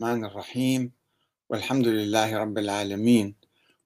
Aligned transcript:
الرحمن 0.00 0.24
الرحيم. 0.24 0.92
والحمد 1.50 1.86
لله 1.86 2.38
رب 2.38 2.58
العالمين. 2.58 3.34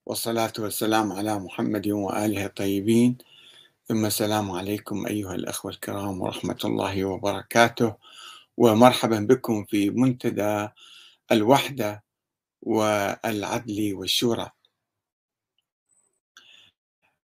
والصلاة 0.06 0.52
والسلام 0.58 1.12
على 1.12 1.38
محمد 1.38 1.88
وآله 1.88 2.46
الطيبين. 2.46 3.18
ثم 3.88 4.04
السلام 4.06 4.50
عليكم 4.50 5.06
أيها 5.06 5.34
الأخوة 5.34 5.70
الكرام 5.70 6.20
ورحمة 6.20 6.58
الله 6.64 7.04
وبركاته. 7.04 7.96
ومرحبا 8.56 9.18
بكم 9.20 9.64
في 9.64 9.90
منتدى 9.90 10.68
الوحدة 11.32 12.04
والعدل 12.62 13.94
والشورى. 13.94 14.50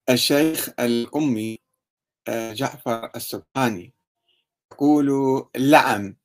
الشيخ 0.10 0.70
الأمي 0.80 1.60
آه، 2.28 2.54
جعفر 2.54 3.12
السبحاني 3.16 3.94
يقول 4.72 5.10
لعم 5.56 6.16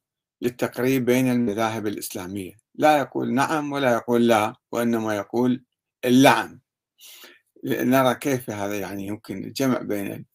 للتقريب 0.43 1.05
بين 1.05 1.31
المذاهب 1.31 1.87
الإسلامية. 1.87 2.53
لا 2.75 2.99
يقول 2.99 3.35
نعم 3.35 3.73
ولا 3.73 3.93
يقول 3.93 4.29
لا 4.29 4.55
وإنما 4.73 5.17
يقول 5.17 5.65
اللعن. 6.05 6.61
نرى 7.65 8.15
كيف 8.15 8.51
هذا 8.51 8.79
يعني 8.79 9.07
يمكن 9.07 9.45
الجمع 9.45 9.79
بين 9.79 10.27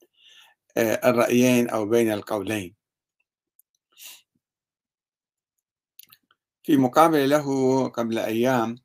آه، 0.77 1.09
الرأيين 1.09 1.69
أو 1.69 1.85
بين 1.85 2.11
القولين. 2.11 2.75
في 6.63 6.77
مقابلة 6.77 7.25
له 7.25 7.87
قبل 7.87 8.19
أيام 8.19 8.75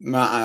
مع 0.00 0.38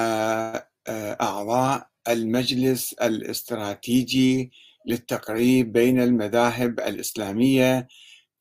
آه، 0.87 1.17
أعضاء 1.21 1.89
المجلس 2.07 2.93
الاستراتيجي 2.93 4.51
للتقريب 4.85 5.71
بين 5.71 6.01
المذاهب 6.01 6.79
الإسلامية 6.79 7.87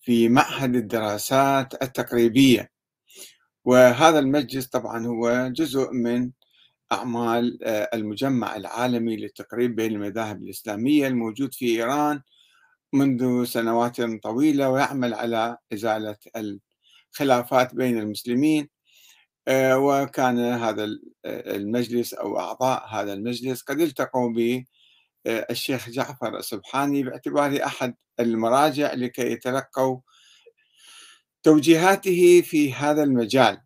في 0.03 0.29
معهد 0.29 0.77
الدراسات 0.77 1.83
التقريبية. 1.83 2.71
وهذا 3.65 4.19
المجلس 4.19 4.67
طبعا 4.67 5.07
هو 5.07 5.49
جزء 5.49 5.93
من 5.93 6.31
أعمال 6.93 7.59
آه، 7.65 7.91
المجمع 7.95 8.57
العالمي 8.57 9.17
للتقريب 9.17 9.77
بين 9.77 9.93
المذاهب 9.93 10.43
الإسلامية 10.43 11.07
الموجود 11.07 11.55
في 11.55 11.67
إيران 11.67 12.23
منذ 12.93 13.45
سنوات 13.45 14.01
طويلة 14.23 14.71
ويعمل 14.71 15.15
على 15.15 15.57
إزالة 15.73 16.17
الخلافات 17.13 17.75
بين 17.75 17.99
المسلمين. 17.99 18.69
آه، 19.49 19.79
وكان 19.79 20.39
هذا 20.39 20.89
المجلس 21.27 22.15
أو 22.15 22.39
أعضاء 22.39 22.87
هذا 22.89 23.13
المجلس 23.13 23.63
قد 23.63 23.81
التقوا 23.81 24.33
بالشيخ 25.25 25.91
جعفر 25.91 26.39
السبحاني 26.39 27.03
باعتباره 27.03 27.67
أحد 27.67 27.95
المراجع 28.21 28.93
لكي 28.93 29.33
يتلقوا 29.33 30.01
توجيهاته 31.43 32.41
في 32.43 32.75
هذا 32.75 33.03
المجال. 33.03 33.63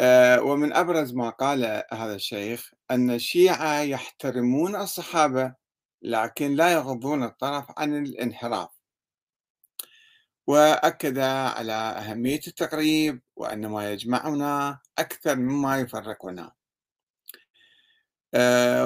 آه، 0.00 0.42
ومن 0.42 0.72
أبرز 0.72 1.14
ما 1.14 1.30
قال 1.30 1.84
هذا 1.92 2.14
الشيخ 2.14 2.70
أن 2.90 3.10
الشيعة 3.10 3.80
يحترمون 3.80 4.76
الصحابة 4.76 5.54
لكن 6.02 6.54
لا 6.54 6.72
يغضون 6.72 7.24
الطرف 7.24 7.64
عن 7.78 8.04
الانحراف. 8.04 8.68
وأكد 10.46 11.18
على 11.18 11.72
أهمية 11.72 12.40
التقريب 12.46 13.22
وأن 13.36 13.66
ما 13.66 13.92
يجمعنا 13.92 14.78
أكثر 14.98 15.36
مما 15.36 15.78
يفرقنا. 15.80 16.42
آه، 16.42 16.59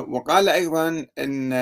وقال 0.08 0.48
أيضا 0.48 1.06
أن 1.18 1.52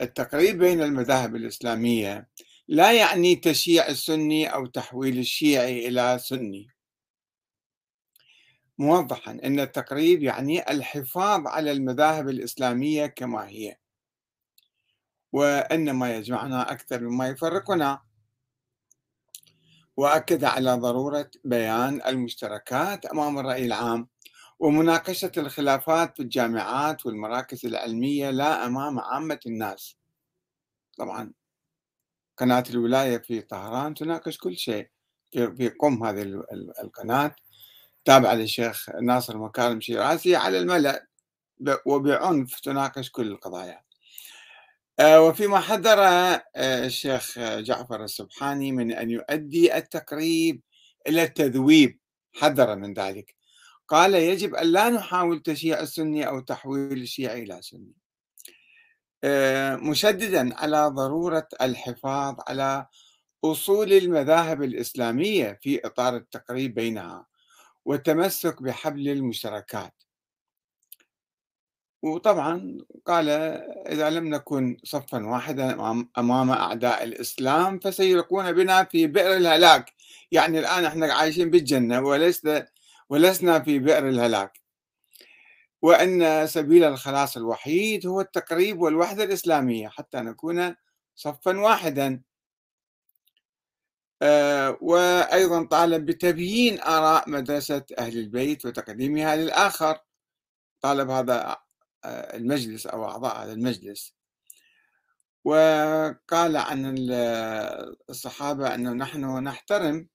التقريب 0.00 0.58
بين 0.58 0.82
المذاهب 0.82 1.36
الإسلامية 1.36 2.28
لا 2.68 2.92
يعني 2.92 3.36
تشييع 3.36 3.86
السني 3.88 4.46
أو 4.54 4.66
تحويل 4.66 5.18
الشيعي 5.18 5.88
إلى 5.88 6.18
سني. 6.18 6.68
موضحا 8.78 9.32
أن 9.32 9.60
التقريب 9.60 10.22
يعني 10.22 10.70
الحفاظ 10.70 11.46
على 11.46 11.72
المذاهب 11.72 12.28
الإسلامية 12.28 13.06
كما 13.06 13.48
هي 13.48 13.76
وأن 15.32 15.90
ما 15.90 16.16
يجمعنا 16.16 16.72
أكثر 16.72 17.00
مما 17.00 17.28
يفرقنا. 17.28 18.02
وأكد 19.96 20.44
على 20.44 20.74
ضرورة 20.74 21.30
بيان 21.44 22.02
المشتركات 22.06 23.06
أمام 23.06 23.38
الرأي 23.38 23.66
العام 23.66 24.08
ومناقشة 24.62 25.32
الخلافات 25.36 26.16
في 26.16 26.22
الجامعات 26.22 27.06
والمراكز 27.06 27.66
العلمية 27.66 28.30
لا 28.30 28.66
أمام 28.66 28.98
عامة 28.98 29.40
الناس. 29.46 29.96
طبعا 30.98 31.32
قناة 32.36 32.64
الولاية 32.70 33.18
في 33.18 33.40
طهران 33.40 33.94
تناقش 33.94 34.38
كل 34.38 34.56
شيء 34.56 34.88
في 35.32 35.72
قم 35.80 36.04
هذه 36.04 36.22
القناة. 36.82 37.36
تابعة 38.04 38.34
للشيخ 38.34 38.90
ناصر 38.90 39.38
مكارم 39.38 39.80
شيرازي 39.80 40.36
على 40.36 40.58
الملأ 40.58 41.06
وبعنف 41.86 42.60
تناقش 42.60 43.10
كل 43.10 43.26
القضايا. 43.26 43.82
آه، 45.00 45.22
وفيما 45.22 45.60
حذر 45.60 45.98
آه، 45.98 46.42
الشيخ 46.56 47.38
جعفر 47.38 48.04
السبحاني 48.04 48.72
من 48.72 48.92
أن 48.92 49.10
يؤدي 49.10 49.76
التقريب 49.76 50.60
إلى 51.08 51.22
التذويب. 51.22 51.98
حذر 52.34 52.76
من 52.76 52.94
ذلك. 52.94 53.41
قال 53.88 54.14
يجب 54.14 54.54
أن 54.54 54.66
لا 54.66 54.90
نحاول 54.90 55.42
تشييع 55.42 55.80
السني 55.80 56.28
أو 56.28 56.40
تحويل 56.40 57.02
الشيعي 57.02 57.42
إلى 57.42 57.62
سني. 57.62 57.92
آه، 59.24 59.76
مشددا 59.76 60.56
على 60.56 60.86
ضرورة 60.86 61.48
الحفاظ 61.62 62.36
على 62.48 62.86
أصول 63.44 63.92
المذاهب 63.92 64.62
الإسلامية 64.62 65.58
في 65.62 65.86
إطار 65.86 66.16
التقريب 66.16 66.74
بينها 66.74 67.26
والتمسك 67.84 68.62
بحبل 68.62 69.08
المشتركات. 69.08 69.94
وطبعا 72.02 72.78
قال 73.06 73.28
إذا 73.88 74.10
لم 74.10 74.34
نكن 74.34 74.76
صفا 74.84 75.26
واحدا 75.26 75.74
أمام 76.18 76.50
أعداء 76.50 77.04
الإسلام 77.04 77.78
فسيلقون 77.78 78.52
بنا 78.52 78.84
في 78.84 79.06
بئر 79.06 79.36
الهلاك. 79.36 79.92
يعني 80.32 80.58
الآن 80.58 80.84
إحنا 80.84 81.14
عايشين 81.14 81.50
بالجنة 81.50 82.00
ولسنا 82.00 82.66
ولسنا 83.12 83.60
في 83.60 83.78
بئر 83.78 84.08
الهلاك. 84.08 84.60
وأن 85.82 86.46
سبيل 86.46 86.84
الخلاص 86.84 87.36
الوحيد 87.36 88.06
هو 88.06 88.20
التقريب 88.20 88.80
والوحدة 88.80 89.24
الإسلامية 89.24 89.88
حتى 89.88 90.20
نكون 90.20 90.76
صفا 91.14 91.60
واحدا. 91.60 92.22
آه، 94.22 94.78
وأيضا 94.80 95.64
طالب 95.64 96.06
بتبيين 96.06 96.80
آراء 96.80 97.30
مدرسة 97.30 97.84
أهل 97.98 98.18
البيت 98.18 98.66
وتقديمها 98.66 99.36
للآخر 99.36 99.98
طالب 100.80 101.10
هذا 101.10 101.56
آه، 102.04 102.36
المجلس 102.36 102.86
أو 102.86 103.04
أعضاء 103.04 103.44
هذا 103.44 103.52
المجلس. 103.52 104.14
وقال 105.44 106.56
عن 106.56 106.96
الصحابة 108.10 108.74
أنه 108.74 108.92
نحن 108.92 109.38
نحترم 109.44 110.08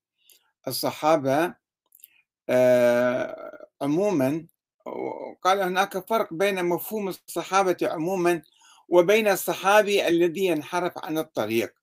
الصحابة 0.68 1.67
عموما 3.82 4.46
وقال 4.86 5.62
هناك 5.62 6.10
فرق 6.10 6.34
بين 6.34 6.66
مفهوم 6.66 7.08
الصحابة 7.08 7.78
عموما 7.82 8.42
وبين 8.90 9.28
الصحابي 9.28 10.08
الذي 10.08 10.46
ينحرف 10.46 10.94
عن 11.06 11.18
الطريق. 11.18 11.74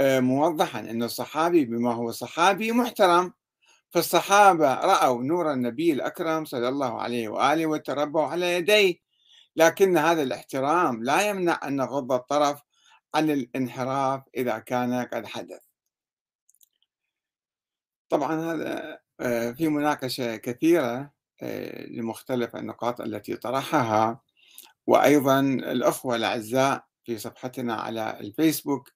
آه، 0.00 0.20
موضحا 0.20 0.80
أن 0.80 1.02
الصحابي 1.02 1.64
بما 1.64 1.92
هو 1.92 2.10
صحابي 2.10 2.72
محترم 2.72 3.32
فالصحابة 3.90 4.74
رأوا 4.74 5.22
نور 5.22 5.52
النبي 5.52 5.92
الأكرم 5.92 6.44
صلى 6.44 6.68
الله 6.68 7.00
عليه 7.00 7.28
وآله 7.28 7.66
وتربوا 7.66 8.22
على 8.22 8.54
يديه 8.54 8.94
لكن 9.56 9.98
هذا 9.98 10.22
الاحترام 10.22 11.04
لا 11.04 11.28
يمنع 11.28 11.60
أن 11.64 11.76
نغض 11.76 12.12
الطرف 12.12 12.62
عن 13.14 13.30
الانحراف 13.30 14.22
إذا 14.36 14.58
كان 14.58 14.94
قد 15.12 15.26
حدث. 15.26 15.69
طبعا 18.10 18.52
هذا 18.54 18.98
آه، 19.20 19.52
في 19.52 19.68
مناقشة 19.68 20.36
كثيرة 20.36 21.12
آه، 21.42 21.86
لمختلف 21.86 22.56
النقاط 22.56 23.00
التي 23.00 23.36
طرحها. 23.36 24.20
وأيضا 24.86 25.40
الأخوة 25.40 26.16
الأعزاء 26.16 26.84
في 27.04 27.18
صفحتنا 27.18 27.74
على 27.74 28.20
الفيسبوك 28.20 28.90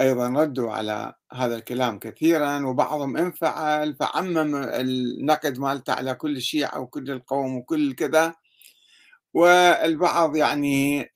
أيضا 0.00 0.28
ردوا 0.28 0.72
على 0.72 1.14
هذا 1.32 1.56
الكلام 1.56 1.98
كثيرا 1.98 2.66
وبعضهم 2.66 3.16
انفعل 3.16 3.94
فعمم 3.94 4.56
النقد 4.56 5.58
مالته 5.58 5.92
على 5.92 6.14
كل 6.14 6.36
الشيعة 6.36 6.80
وكل 6.80 7.10
القوم 7.10 7.56
وكل 7.56 7.94
كذا. 7.94 8.34
والبعض 9.34 10.36
يعني 10.36 11.06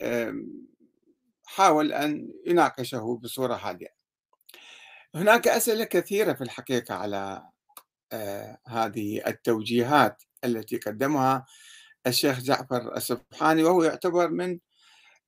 حاول 1.45 1.93
أن 1.93 2.33
يناقشه 2.47 3.21
بصورة 3.23 3.55
هادئة. 3.55 4.04
هناك 5.15 5.49
أسئلة 5.49 5.85
كثيرة 5.85 6.33
في 6.33 6.45
الحقيقة 6.45 6.95
على 6.95 7.43
آه، 8.13 8.59
هذه 8.67 9.27
التوجيهات 9.27 10.23
التي 10.45 10.77
قدمها 10.77 11.47
الشيخ 12.07 12.41
جعفر 12.41 12.97
السبحاني 12.97 13.63
وهو 13.63 13.83
يعتبر 13.83 14.29
من 14.31 14.59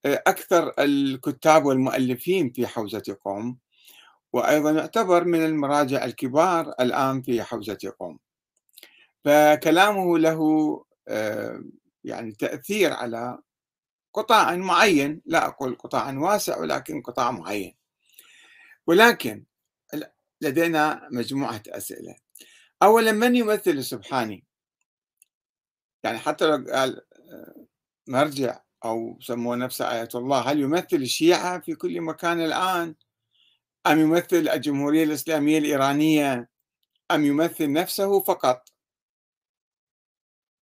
أكثر 0.07 0.73
الكتاب 0.79 1.65
والمؤلفين 1.65 2.53
في 2.53 2.67
حوزة 2.67 3.17
قوم 3.25 3.59
وأيضا 4.33 4.71
يعتبر 4.71 5.25
من 5.25 5.45
المراجع 5.45 6.05
الكبار 6.05 6.75
الآن 6.81 7.23
في 7.23 7.43
حوزة 7.43 7.93
قوم. 8.01 8.19
فكلامه 9.25 10.19
له 10.19 10.41
آه، 11.09 11.65
يعني 12.05 12.33
تأثير 12.33 12.93
على 12.93 13.39
قطاع 14.15 14.57
معين 14.57 15.23
لا 15.27 15.47
أقول 15.47 15.75
قطاع 15.75 16.13
واسع 16.19 16.59
ولكن 16.61 17.03
قطاع 17.03 17.31
معين. 17.31 17.75
ولكن 18.87 19.45
لدينا 20.41 21.09
مجموعة 21.13 21.63
أسئلة. 21.69 22.17
أولا 22.83 23.13
من 23.13 23.37
يمثل 23.37 23.71
السبحاني؟ 23.71 24.45
يعني 26.05 26.19
حتى 26.19 26.47
لو 26.47 26.65
قال 26.73 27.01
آه، 27.31 27.67
مرجع 28.07 28.61
أو 28.85 29.19
سموه 29.21 29.57
نفسه 29.57 29.93
آية 29.93 30.09
الله 30.15 30.41
هل 30.41 30.61
يمثل 30.61 30.97
الشيعة 30.97 31.61
في 31.61 31.75
كل 31.75 32.01
مكان 32.01 32.41
الآن؟ 32.41 32.95
أم 33.87 34.01
يمثل 34.01 34.49
الجمهورية 34.49 35.05
الإسلامية 35.05 35.59
الإيرانية؟ 35.59 36.51
أم 37.11 37.25
يمثل 37.25 37.73
نفسه 37.73 38.21
فقط؟ 38.21 38.69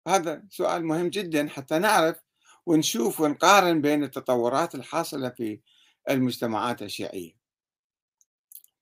هذا 0.07 0.43
سؤال 0.49 0.85
مهم 0.85 1.07
جدا 1.07 1.49
حتى 1.49 1.79
نعرف 1.79 2.21
ونشوف 2.65 3.21
ونقارن 3.21 3.81
بين 3.81 4.03
التطورات 4.03 4.75
الحاصلة 4.75 5.29
في 5.29 5.61
المجتمعات 6.09 6.81
الشيعية. 6.81 7.46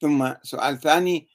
ثم 0.05 0.33
سؤال 0.43 0.79
ثاني 0.79 1.27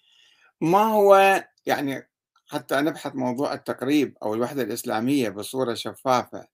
ما 0.60 0.84
هو 0.84 1.44
يعني 1.66 2.08
حتى 2.46 2.76
نبحث 2.80 3.14
موضوع 3.14 3.54
التقريب 3.54 4.16
أو 4.22 4.34
الوحدة 4.34 4.62
الإسلامية 4.62 5.28
بصورة 5.28 5.74
شفافة 5.74 6.46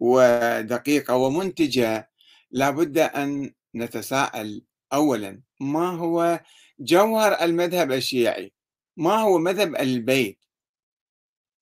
ودقيقة 0.00 1.16
ومنتجة 1.16 2.10
لابد 2.50 2.98
أن 2.98 3.54
نتساءل 3.74 4.62
أولا 4.92 5.42
ما 5.60 5.88
هو 5.88 6.40
جوهر 6.80 7.32
المذهب 7.44 7.92
الشيعي؟ 7.92 8.52
ما 8.96 9.14
هو 9.14 9.38
مذهب 9.38 9.76
البيت؟ 9.76 10.38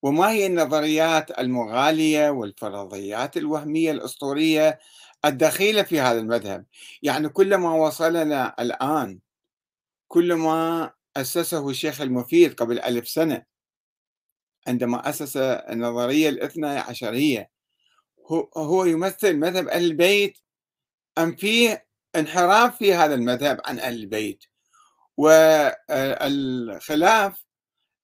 وما 0.02 0.30
هي 0.30 0.46
النظريات 0.46 1.38
المغالية 1.38 2.30
والفرضيات 2.30 3.36
الوهمية 3.36 3.90
الأسطورية 3.90 4.78
الدخيلة 5.24 5.82
في 5.82 6.00
هذا 6.00 6.20
المذهب؟ 6.20 6.64
يعني 7.02 7.28
كلما 7.28 7.74
وصلنا 7.74 8.54
الآن 10.10 10.26
كلما 10.26 10.92
أسسه 11.16 11.70
الشيخ 11.70 12.00
المفيد 12.00 12.54
قبل 12.54 12.80
ألف 12.80 13.08
سنة 13.08 13.42
عندما 14.66 15.08
أسس 15.08 15.36
النظرية 15.36 16.28
الاثنى 16.28 16.66
عشرية. 16.66 17.50
هو 18.56 18.84
يمثل 18.84 19.36
مذهب 19.36 19.68
أهل 19.68 19.84
البيت 19.84 20.38
أم 21.18 21.36
فيه 21.36 21.86
انحراف 22.16 22.78
في 22.78 22.94
هذا 22.94 23.14
المذهب 23.14 23.60
عن 23.64 23.78
أهل 23.78 23.94
البيت؟ 23.94 24.44
والخلاف 25.16 26.24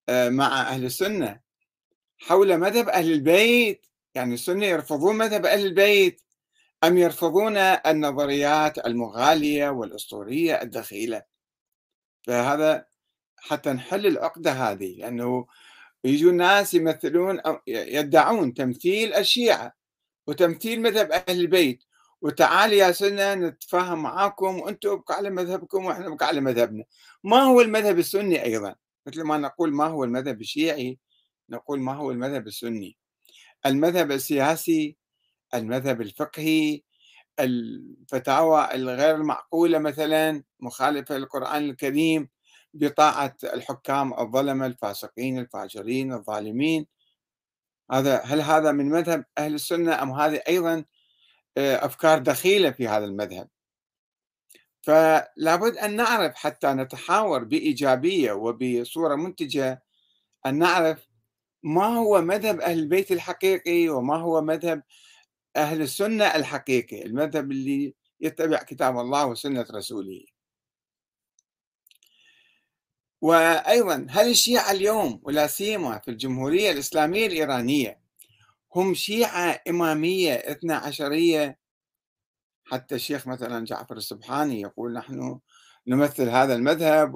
آه، 0.08 0.28
مع 0.28 0.60
أهل 0.60 0.84
السنة. 0.84 1.40
حول 2.18 2.58
مذهب 2.58 2.88
أهل 2.88 3.12
البيت 3.12 3.86
يعني 4.14 4.34
السنة 4.34 4.66
يرفضون 4.66 5.16
مذهب 5.16 5.46
أهل 5.46 5.66
البيت 5.66 6.22
أم 6.84 6.98
يرفضون 6.98 7.56
النظريات 7.56 8.86
المغالية 8.86 9.68
والأسطورية 9.68 10.62
الدخيلة؟ 10.62 11.35
فهذا 12.26 12.86
حتى 13.36 13.72
نحل 13.72 14.06
العقدة 14.06 14.52
هذه 14.52 14.94
لأنه 14.98 15.46
يجوا 16.04 16.32
ناس 16.32 16.74
يمثلون 16.74 17.40
يدعون 17.66 18.54
تمثيل 18.54 19.14
الشيعة 19.14 19.72
وتمثيل 20.26 20.82
مذهب 20.82 21.12
أهل 21.12 21.40
البيت. 21.40 21.84
وتعال 22.22 22.72
يا 22.72 22.92
سنة 22.92 23.34
نتفاهم 23.34 24.02
معاكم 24.02 24.58
وأنتم 24.60 24.90
ابقوا 24.90 25.16
على 25.16 25.30
مذهبكم 25.30 25.84
وإحنا 25.84 26.08
نبقى 26.08 26.26
على 26.26 26.40
مذهبنا. 26.40 26.84
ما 27.24 27.42
هو 27.42 27.60
المذهب 27.60 27.98
السني 27.98 28.44
أيضا؟ 28.44 28.74
مثل 29.06 29.22
ما 29.22 29.38
نقول 29.38 29.72
ما 29.72 29.84
هو 29.84 30.04
المذهب 30.04 30.40
الشيعي 30.40 30.98
نقول 31.50 31.80
ما 31.80 31.92
هو 31.94 32.10
المذهب 32.10 32.46
السني. 32.46 32.96
المذهب 33.66 34.12
السياسي 34.12 34.96
المذهب 35.54 36.00
الفقهي 36.00 36.82
الفتاوى 37.40 38.74
الغير 38.74 39.14
المعقولة 39.14 39.78
مثلا 39.78 40.42
مخالفة 40.60 41.18
للقرآن 41.18 41.70
الكريم 41.70 42.28
بطاعة 42.74 43.36
الحكام 43.44 44.14
الظلمة 44.20 44.66
الفاسقين 44.66 45.38
الفاجرين 45.38 46.12
الظالمين. 46.12 46.86
هذا 47.92 48.22
هل 48.24 48.40
هذا 48.40 48.72
من 48.72 48.88
مذهب 48.90 49.24
أهل 49.38 49.54
السنة 49.54 50.02
أم 50.02 50.12
هذه 50.12 50.42
أيضا 50.48 50.84
آه، 51.58 51.86
أفكار 51.86 52.18
دخيلة 52.18 52.70
في 52.70 52.88
هذا 52.88 53.04
المذهب؟ 53.04 53.48
فلا 54.82 55.56
بد 55.56 55.76
أن 55.76 55.96
نعرف 55.96 56.34
حتى 56.34 56.66
نتحاور 56.66 57.44
بإيجابية 57.44 58.32
وبصورة 58.32 59.14
منتجة 59.14 59.82
أن 60.46 60.58
نعرف 60.58 61.08
ما 61.62 61.86
هو 61.86 62.20
مذهب 62.20 62.60
أهل 62.60 62.78
البيت 62.78 63.12
الحقيقي 63.12 63.88
وما 63.88 64.16
هو 64.16 64.40
مذهب 64.42 64.82
أهل 65.56 65.82
السنة 65.82 66.24
الحقيقي 66.24 67.06
المذهب 67.06 67.50
اللي 67.50 67.94
يتبع 68.20 68.62
كتاب 68.62 68.98
الله 68.98 69.26
وسنة 69.26 69.66
رسوله. 69.70 70.24
وأيضا 73.20 74.06
هل 74.10 74.30
الشيعة 74.30 74.70
اليوم 74.70 75.20
ولا 75.22 75.46
سيما 75.46 75.98
في 75.98 76.10
الجمهورية 76.10 76.70
الإسلامية 76.70 77.26
الإيرانية 77.26 78.00
هم 78.74 78.94
شيعة 78.94 79.62
إمامية 79.68 80.34
اثنا 80.34 80.76
عشرية؟ 80.76 81.58
حتى 82.64 82.94
الشيخ 82.94 83.26
مثلا 83.26 83.64
جعفر 83.64 83.96
السبحاني 83.96 84.60
يقول 84.60 84.92
نحن 84.92 85.40
نمثل 85.86 86.28
هذا 86.28 86.54
المذهب 86.54 87.14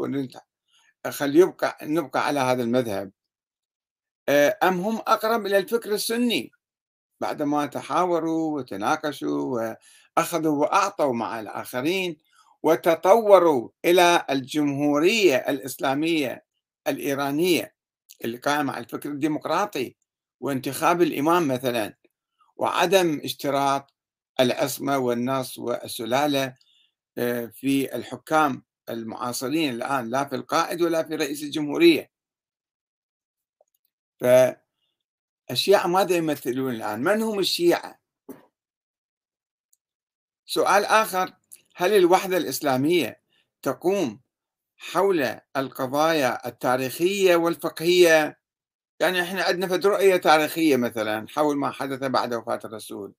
خل 1.09 1.37
يبقى 1.37 1.79
نبقى 1.83 2.27
على 2.27 2.41
هذا 2.41 2.63
المذهب. 2.63 3.13
أم 4.63 4.81
هم 4.81 4.97
أقرب 4.97 5.47
إلى 5.47 5.59
الفكر 5.59 5.93
السني؟ 5.93 6.53
بعدما 7.21 7.67
تحاوروا 7.67 8.57
وتناقشوا 8.59 9.77
وأخذوا 10.17 10.57
وأعطوا 10.61 11.13
مع 11.15 11.41
الآخرين 11.41 12.17
وتطوروا 12.63 13.69
إلى 13.85 14.25
الجمهورية 14.31 15.37
الإسلامية 15.37 16.45
الإيرانية 16.89 17.75
اللي 18.25 18.37
قائمة 18.37 18.73
على 18.73 18.85
الفكر 18.85 19.09
الديمقراطي 19.11 19.97
وانتخاب 20.41 21.03
الإمام 21.03 21.49
مثلا 21.49 21.95
وعدم 22.57 23.21
اشتراط 23.25 23.95
العصمة 24.41 24.99
والنص 24.99 25.59
والسلالة 25.59 26.55
آه، 27.19 27.47
في 27.47 27.95
الحكام 27.97 28.63
المعاصرين 28.91 29.75
الآن 29.75 30.11
لا 30.11 30.25
في 30.25 30.37
القائد 30.37 30.83
ولا 30.83 31.03
في 31.03 31.15
رئيس 31.17 31.43
الجمهورية. 31.43 32.11
فالشيعة 35.51 35.87
ماذا 35.87 36.17
يمثلون 36.17 36.75
الآن. 36.75 37.03
من 37.03 37.23
هم 37.23 37.39
الشيعة؟ 37.39 38.01
سؤال 40.47 40.85
آخر. 40.85 41.33
هل 41.77 41.93
الوحدة 41.93 42.37
الإسلامية 42.37 43.21
تقوم 43.63 44.21
حول 44.77 45.39
القضايا 45.57 46.49
التاريخية 46.49 47.37
والفقهية؟ 47.37 48.41
يعني 49.01 49.23
إحنا 49.23 49.43
عندنا 49.43 49.69
فد 49.69 49.87
رؤية 49.87 50.17
تاريخية 50.17 50.77
مثلا 50.77 51.27
حول 51.29 51.57
ما 51.57 51.71
حدث 51.71 51.99
بعد 52.05 52.35
وفاة 52.35 52.61
الرسول 52.65 53.15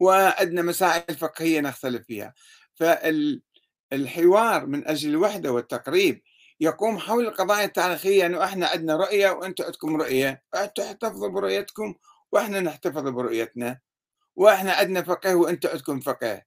وعندنا 0.00 0.62
مسائل 0.62 1.16
فقهية 1.16 1.60
نختلف 1.60 2.06
فيها. 2.06 2.34
فالحوار 2.74 4.66
من 4.66 4.88
أجل 4.88 5.10
الوحدة 5.10 5.52
والتقريب 5.52 6.22
يقوم 6.60 6.98
حول 6.98 7.26
القضايا 7.26 7.64
التاريخية 7.64 8.26
أنه 8.26 8.44
إحنا 8.44 8.66
عندنا 8.66 8.96
رؤية 8.96 9.30
وأنتم 9.30 9.64
عندكم 9.64 9.96
رؤية. 9.96 10.44
تحتفظوا 10.74 11.28
برؤيتكم 11.28 11.94
وإحنا 12.32 12.60
نحتفظ 12.60 13.08
برؤيتنا. 13.08 13.80
وإحنا 14.36 14.72
عندنا 14.72 15.02
فقه 15.02 15.34
وأنتم 15.34 15.68
عندكم 15.68 16.00
فقه 16.00 16.42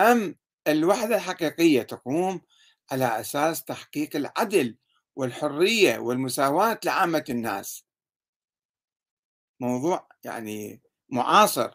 أم 0.00 0.36
الوحدة 0.68 1.16
الحقيقية 1.16 1.82
تقوم 1.82 2.40
على 2.90 3.20
أساس 3.20 3.64
تحقيق 3.64 4.16
العدل 4.16 4.76
والحرية 5.16 5.98
والمساواة 5.98 6.80
لعامة 6.84 7.24
الناس. 7.28 7.86
موضوع 9.60 10.08
يعني 10.24 10.82
معاصر. 11.08 11.74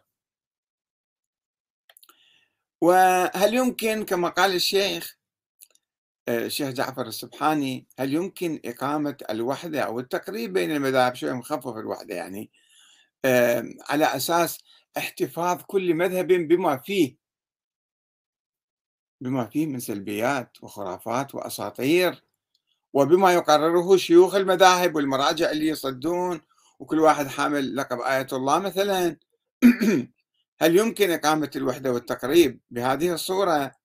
وهل 2.82 3.54
يمكن 3.54 4.06
كما 4.06 4.30
قال 4.30 4.56
الشيخ 4.56 5.21
الشيخ 6.30 6.70
جعفر 6.70 7.08
السبحاني 7.08 7.88
هل 8.00 8.14
يمكن 8.14 8.60
إقامة 8.66 9.18
الوحدة 9.30 9.82
أو 9.82 10.00
التقريب 10.00 10.54
بين 10.54 10.72
المذاهب؟ 10.72 11.16
شوي 11.16 11.34
مخفف 11.34 11.78
الوحدة 11.78 12.16
يعني. 12.16 12.52
على 13.90 14.06
أساس 14.06 14.60
احتفاظ 14.98 15.62
كل 15.68 15.94
مذهب 15.94 16.28
بما 16.28 16.78
فيه. 16.78 17.18
بما 19.22 19.46
فيه 19.46 19.66
من 19.68 19.80
سلبيات 19.80 20.64
وخرافات 20.64 21.36
وأساطير. 21.36 22.24
وبما 22.94 23.34
يقرره 23.34 23.98
شيوخ 23.98 24.36
المذاهب 24.36 24.96
والمراجع 24.96 25.52
اللي 25.52 25.68
يصدون. 25.68 26.42
وكل 26.80 27.00
واحد 27.00 27.28
حامل 27.28 27.76
لقب 27.76 28.00
آية 28.02 28.28
الله 28.34 28.60
مثلا. 28.60 29.18
هل 30.62 30.78
يمكن 30.78 31.12
إقامة 31.12 31.52
الوحدة 31.56 31.92
والتقريب 31.92 32.60
بهذه 32.72 33.14
الصورة؟ 33.14 33.81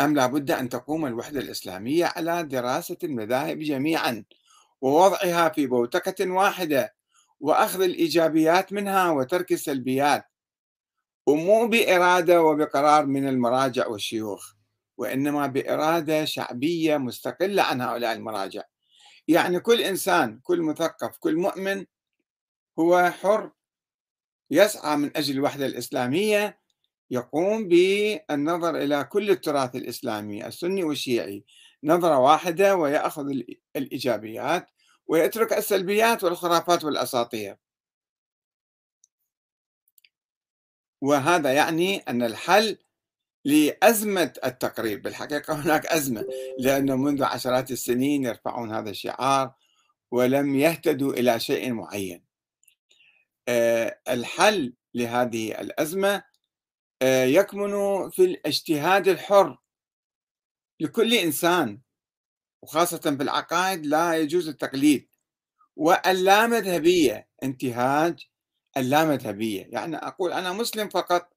أم 0.00 0.14
لا 0.14 0.26
بد 0.26 0.50
أن 0.50 0.68
تقوم 0.68 1.06
الوحدة 1.06 1.40
الإسلامية 1.40 2.04
على 2.04 2.42
دراسة 2.42 2.96
المذاهب 3.04 3.58
جميعا 3.58 4.24
ووضعها 4.80 5.48
في 5.48 5.66
بوتقة 5.66 6.30
واحدة 6.30 6.94
وأخذ 7.40 7.82
الإيجابيات 7.82 8.72
منها 8.72 9.10
وترك 9.10 9.52
السلبيات. 9.52 10.24
ومو 11.26 11.68
بإرادة 11.68 12.42
وبقرار 12.42 13.06
من 13.06 13.28
المراجع 13.28 13.86
والشيوخ 13.86 14.54
وإنما 14.96 15.46
بإرادة 15.46 16.24
شعبية 16.24 16.96
مستقلة 16.96 17.62
عن 17.62 17.80
هؤلاء 17.80 18.12
المراجع. 18.12 18.62
يعني 19.28 19.60
كل 19.60 19.80
إنسان 19.80 20.40
كل 20.42 20.62
مثقف 20.62 21.16
كل 21.18 21.36
مؤمن 21.36 21.86
هو 22.78 23.10
حر 23.10 23.50
يسعى 24.50 24.96
من 24.96 25.16
أجل 25.16 25.34
الوحدة 25.34 25.66
الإسلامية 25.66 26.58
يقوم 27.14 27.68
بالنظر 27.68 28.76
إلى 28.76 29.04
كل 29.04 29.30
التراث 29.30 29.76
الإسلامي 29.76 30.46
السني 30.46 30.84
والشيعي. 30.84 31.44
نظرة 31.84 32.18
واحدة 32.18 32.76
ويأخذ 32.76 33.26
الإيجابيات 33.76 34.70
ويترك 35.06 35.52
السلبيات 35.52 36.24
والخرافات 36.24 36.84
والأساطير. 36.84 37.56
وهذا 41.02 41.52
يعني 41.52 41.96
أن 41.98 42.22
الحل 42.22 42.78
لأزمة 43.44 44.32
التقريب 44.44 45.02
بالحقيقة 45.02 45.54
هناك 45.54 45.86
أزمة 45.86 46.24
لأنه 46.58 46.96
منذ 46.96 47.22
عشرات 47.24 47.70
السنين 47.70 48.24
يرفعون 48.24 48.72
هذا 48.74 48.90
الشعار 48.90 49.54
ولم 50.10 50.54
يهتدوا 50.56 51.12
إلى 51.12 51.40
شيء 51.40 51.72
معين. 51.72 52.24
آه، 53.48 53.98
الحل 54.08 54.74
لهذه 54.94 55.60
الأزمة 55.60 56.33
يكمن 57.02 58.10
في 58.10 58.24
الاجتهاد 58.24 59.08
الحر 59.08 59.58
لكل 60.80 61.14
إنسان 61.14 61.80
وخاصة 62.62 62.98
في 62.98 63.22
العقائد 63.22 63.86
لا 63.86 64.14
يجوز 64.14 64.48
التقليد. 64.48 65.08
واللامذهبية 65.76 67.28
انتهاج 67.42 68.28
اللامذهبية 68.76 69.66
يعني 69.70 69.96
أقول 69.96 70.32
أنا 70.32 70.52
مسلم 70.52 70.88
فقط 70.88 71.32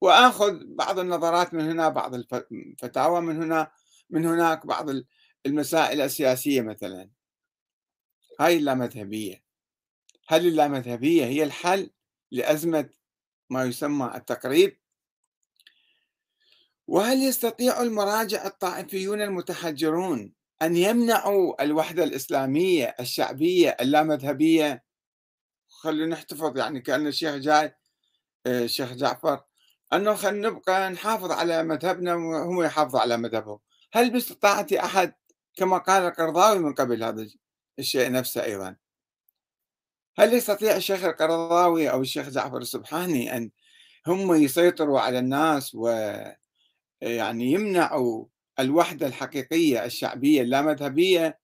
وآخذ 0.00 0.60
بعض 0.64 0.98
النظرات 0.98 1.54
من 1.54 1.70
هنا 1.70 1.88
بعض 1.88 2.14
الفتاوى 2.14 3.20
من 3.20 3.42
هنا 3.42 3.72
من 4.10 4.26
هناك 4.26 4.66
بعض 4.66 4.86
المسائل 5.46 6.00
السياسية 6.00 6.60
مثلا. 6.60 7.10
هاي 8.40 8.56
اللامذهبية 8.56 9.42
هل 10.28 10.46
اللامذهبية 10.46 11.24
هي 11.24 11.42
الحل 11.42 11.90
لأزمة 12.30 12.90
ما 13.50 13.64
يسمى 13.64 14.12
التقريب؟ 14.14 14.81
وهل 16.92 17.22
يستطيع 17.22 17.82
المراجع 17.82 18.46
الطائفيون 18.46 19.22
المتحجرون 19.22 20.32
أن 20.62 20.76
يمنعوا 20.76 21.62
الوحدة 21.62 22.04
الإسلامية 22.04 22.94
الشعبية 23.00 23.76
اللامذهبية؟ 23.80 24.84
خلينا 25.68 26.06
نحتفظ 26.06 26.58
يعني 26.58 26.80
كأن 26.80 27.06
الشيخ 27.06 27.34
جاي 27.34 27.74
آه، 28.46 28.64
الشيخ 28.64 28.92
جعفر 28.92 29.40
أنه 29.92 30.14
خلينا 30.14 30.48
نبقى 30.48 30.90
نحافظ 30.90 31.30
على 31.30 31.62
مذهبنا 31.62 32.14
وهم 32.14 32.62
يحافظوا 32.62 33.00
على 33.00 33.16
مذهبهم 33.16 33.58
هل 33.92 34.10
باستطاعة 34.10 34.66
أحد 34.72 35.14
كما 35.56 35.78
قال 35.78 36.02
القرضاوي 36.02 36.58
من 36.58 36.74
قبل 36.74 37.04
هذا 37.04 37.26
الشيء 37.78 38.12
نفسه 38.12 38.44
أيضا؟ 38.44 38.76
هل 40.18 40.34
يستطيع 40.34 40.76
الشيخ 40.76 41.04
القرضاوي 41.04 41.90
أو 41.90 42.00
الشيخ 42.00 42.28
جعفر 42.28 42.58
السبحاني 42.58 43.36
أن 43.36 43.50
هم 44.06 44.34
يسيطروا 44.34 45.00
على 45.00 45.18
الناس 45.18 45.76
ويعني 47.02 47.52
يمنعوا 47.52 48.24
الوحدة 48.60 49.06
الحقيقية 49.06 49.84
الشعبية 49.84 50.42
اللامذهبية 50.42 51.38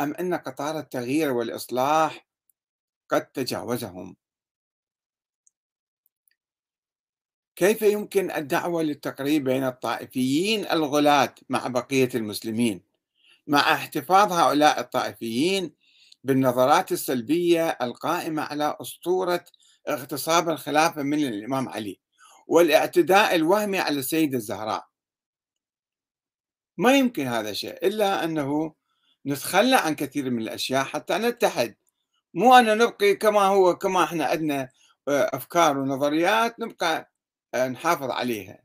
أم 0.00 0.14
أن 0.14 0.34
قطار 0.34 0.78
التغيير 0.78 1.32
والإصلاح 1.32 2.26
قد 3.08 3.26
تجاوزهم؟ 3.26 4.16
كيف 7.56 7.82
يمكن 7.82 8.30
الدعوة 8.30 8.82
للتقريب 8.82 9.44
بين 9.44 9.64
الطائفيين 9.64 10.66
الغلاة 10.66 11.34
مع 11.48 11.66
بقية 11.66 12.08
المسلمين؟ 12.14 12.82
مع 13.46 13.72
احتفاظ 13.72 14.32
هؤلاء 14.32 14.80
الطائفيين 14.80 15.74
بالنظرات 16.24 16.92
السلبية 16.92 17.68
القائمة 17.68 18.42
على 18.42 18.76
أسطورة 18.80 19.44
اغتصاب 19.88 20.48
الخلافة 20.48 21.02
من 21.02 21.26
الإمام 21.26 21.68
علي 21.68 22.00
والاعتداء 22.46 23.34
الوهمي 23.34 23.78
على 23.78 23.98
السيدة 23.98 24.36
الزهراء. 24.38 24.87
ما 26.78 26.96
يمكن 26.98 27.26
هذا 27.26 27.50
الشيء 27.50 27.86
إلا 27.86 28.24
أنه 28.24 28.74
نتخلى 29.26 29.76
عن 29.76 29.94
كثير 29.94 30.30
من 30.30 30.42
الأشياء 30.42 30.84
حتى 30.84 31.18
نتحد. 31.18 31.76
مو 32.34 32.54
أن 32.54 32.78
نبقي 32.78 33.14
كما 33.14 33.40
هو 33.40 33.76
كما 33.78 34.04
إحنا 34.04 34.24
عندنا 34.24 34.68
آه، 35.08 35.30
أفكار 35.32 35.78
ونظريات 35.78 36.60
نبقى 36.60 37.12
آه، 37.54 37.68
نحافظ 37.68 38.10
عليها. 38.10 38.62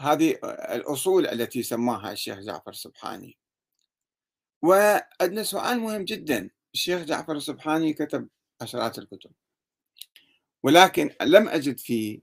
هذه 0.00 0.38
آه، 0.44 0.74
الأصول 0.76 1.26
التي 1.26 1.62
سماها 1.62 2.12
الشيخ 2.12 2.38
جعفر 2.38 2.72
سبحاني 2.72 3.38
وعندنا 4.62 5.42
سؤال 5.42 5.80
مهم 5.80 6.04
جدا. 6.04 6.50
الشيخ 6.74 7.02
جعفر 7.02 7.36
السبحاني 7.36 7.92
كتب 7.92 8.28
عشرات 8.60 8.98
الكتب. 8.98 9.30
ولكن 10.62 11.10
لم 11.22 11.48
أجد 11.48 11.78
في 11.78 12.22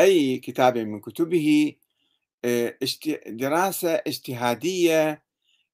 أي 0.00 0.38
كتاب 0.38 0.78
من 0.78 1.00
كتبه 1.00 1.76
دراسة 3.26 3.94
اجتهادية 3.94 5.24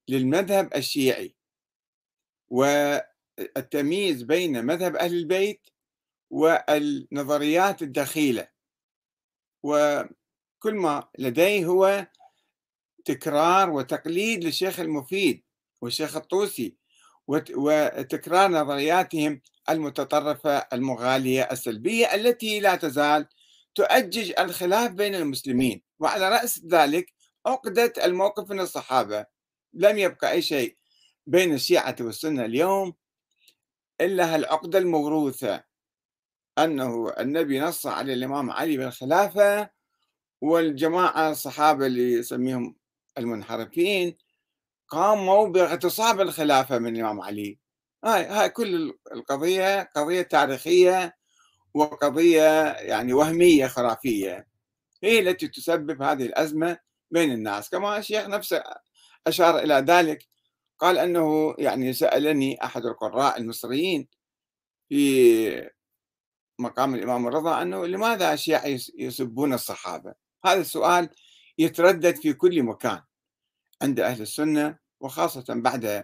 للمذهب 0.07 0.75
الشيعي. 0.75 1.35
والتمييز 2.49 4.23
بين 4.23 4.65
مذهب 4.65 4.95
أهل 4.95 5.13
البيت 5.13 5.67
والنظريات 6.29 7.81
الدخيلة 7.81 8.47
وكل 9.63 10.73
ما 10.73 11.07
لديه 11.19 11.65
هو 11.65 12.07
تكرار 13.05 13.69
وتقليد 13.69 14.43
للشيخ 14.43 14.79
المفيد 14.79 15.43
والشيخ 15.81 16.15
الطوسي 16.15 16.77
وتكرار 17.27 18.51
نظرياتهم 18.51 19.41
المتطرفة 19.69 20.57
المغالية 20.57 21.43
السلبية 21.51 22.15
التي 22.15 22.59
لا 22.59 22.75
تزال 22.75 23.27
تؤجج 23.77 24.33
الخلاف 24.39 24.91
بين 24.91 25.15
المسلمين 25.15 25.81
وعلى 25.99 26.29
رأس 26.29 26.65
ذلك 26.65 27.13
عقدة 27.45 27.93
الموقف 28.03 28.51
من 28.51 28.59
الصحابة. 28.59 29.25
لم 29.73 29.97
يبقى 29.97 30.31
أي 30.31 30.41
شيء 30.41 30.77
بين 31.27 31.53
الشيعة 31.53 31.95
والسنة 32.01 32.45
اليوم 32.45 32.93
إلا 34.01 34.35
هالعقدة 34.35 34.79
الموروثة 34.79 35.63
أنه 36.57 37.09
النبي 37.19 37.59
نص 37.59 37.85
على 37.87 38.13
الإمام 38.13 38.51
علي 38.51 38.77
بالخلافة 38.77 39.69
والجماعة 40.41 41.31
الصحابة 41.31 41.85
اللي 41.85 42.13
يسميهم 42.13 42.75
المنحرفين 43.17 44.17
قاموا 44.87 45.47
باغتصاب 45.47 46.21
الخلافة 46.21 46.79
من 46.79 46.95
الإمام 46.95 47.21
علي. 47.21 47.59
هاي 48.05 48.25
هاي 48.25 48.49
كل 48.49 48.93
القضية 49.13 49.81
قضية 49.95 50.21
تاريخية 50.21 51.16
وقضية 51.77 52.71
يعني 52.73 53.13
وهمية 53.13 53.67
خرافية. 53.67 54.47
هي 55.03 55.19
التي 55.19 55.47
تسبب 55.47 56.01
هذه 56.01 56.25
الأزمة 56.25 56.77
بين 57.11 57.31
الناس. 57.31 57.69
كما 57.69 57.97
الشيخ 57.97 58.27
نفسه 58.27 58.63
أشار 59.27 59.59
إلى 59.59 59.73
ذلك 59.73 60.27
قال 60.79 60.97
أنه 60.97 61.55
يعني 61.59 61.93
سألني 61.93 62.63
أحد 62.63 62.85
القراء 62.85 63.37
المصريين 63.39 64.07
في 64.89 65.69
مقام 66.59 66.95
الإمام 66.95 67.27
الرضا 67.27 67.61
أنه 67.61 67.85
لماذا 67.85 68.33
الشيعة 68.33 68.63
يسبون 68.97 69.53
الصحابة؟ 69.53 70.13
هذا 70.45 70.61
السؤال 70.61 71.09
يتردد 71.57 72.15
في 72.15 72.33
كل 72.33 72.63
مكان 72.63 73.01
عند 73.81 73.99
أهل 73.99 74.21
السنة 74.21 74.77
وخاصة 74.99 75.45
بعد 75.49 76.03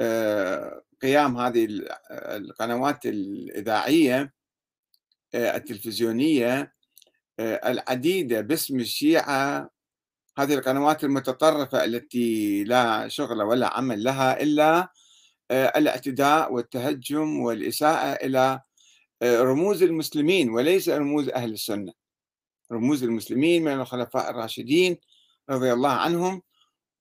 آه، 0.00 0.82
قيام 1.02 1.36
هذه 1.36 1.68
القنوات 2.10 3.06
الإذاعية. 3.06 4.32
التلفزيونية 5.34 6.72
آه، 7.40 7.70
العديدة 7.70 8.40
باسم 8.40 8.80
الشيعة 8.80 9.70
هذه 10.38 10.54
القنوات 10.54 11.04
المتطرفة 11.04 11.84
التي 11.84 12.64
لا 12.64 13.08
شغل 13.08 13.42
ولا 13.42 13.76
عمل 13.76 14.04
لها 14.04 14.42
إلا 14.42 14.92
الاعتداء 15.50 16.52
والتهجم 16.52 17.40
والإساءة 17.40 18.26
إلى 18.26 18.60
رموز 19.22 19.82
المسلمين 19.82 20.50
وليس 20.50 20.88
رموز 20.88 21.28
أهل 21.28 21.52
السنة. 21.52 21.92
رموز 22.72 23.04
المسلمين 23.04 23.64
من 23.64 23.72
الخلفاء 23.72 24.30
الراشدين 24.30 24.96
رضي 25.50 25.72
الله 25.72 25.90
عنهم 25.90 26.42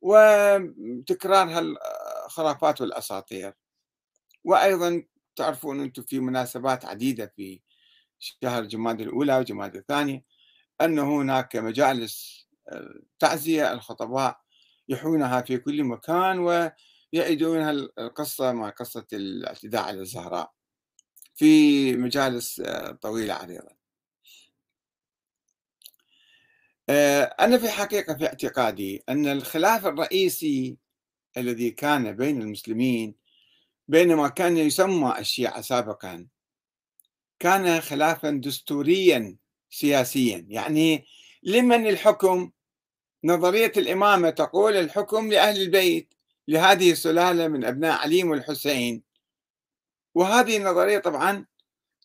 وتكرار 0.01 1.47
هالخرافات 1.49 2.81
والأساطير. 2.81 3.53
وأيضا 4.43 5.03
تعرفون 5.35 5.79
أنتم 5.79 6.03
في 6.03 6.19
مناسبات 6.19 6.85
عديدة 6.85 7.33
في 7.35 7.59
شهر 8.21 8.63
جماد 8.65 9.01
الأولى 9.01 9.37
وجماد 9.37 9.75
الثانية 9.75 10.23
أن 10.81 10.99
هناك 10.99 11.55
مجالس 11.55 12.47
التعزية 12.71 13.73
الخطباء 13.73 14.41
يحونها 14.89 15.41
في 15.41 15.57
كل 15.57 15.83
مكان 15.83 16.39
ويعيدون 16.39 17.69
القصة 17.99 18.51
مع 18.51 18.69
قصة 18.69 19.05
الاعتداء 19.13 19.83
على 19.83 20.01
الزهراء 20.01 20.51
في 21.35 21.93
مجالس 21.97 22.61
طويلة 23.01 23.33
عريضة 23.33 23.81
أنا 27.39 27.57
في 27.57 27.69
حقيقة 27.69 28.17
في 28.17 28.25
اعتقادي 28.25 29.03
أن 29.09 29.25
الخلاف 29.27 29.85
الرئيسي 29.85 30.77
الذي 31.37 31.71
كان 31.71 32.15
بين 32.15 32.41
المسلمين 32.41 33.15
بينما 33.87 34.27
كان 34.27 34.57
يسمى 34.57 35.15
الشيعة 35.19 35.61
سابقا 35.61 36.27
كان 37.41 37.81
خلافا 37.81 38.29
دستوريا 38.29 39.35
سياسيا. 39.69 40.45
يعني 40.49 41.05
لمن 41.43 41.87
الحكم؟ 41.87 42.51
نظرية 43.23 43.71
الإمامة 43.77 44.29
تقول 44.29 44.77
الحكم 44.77 45.31
لأهل 45.31 45.61
البيت 45.61 46.13
لهذه 46.47 46.91
السلالة 46.91 47.47
من 47.47 47.65
أبناء 47.65 47.99
علي 47.99 48.23
والحسين. 48.23 49.03
وهذه 50.15 50.57
النظرية 50.57 50.99
طبعا 50.99 51.45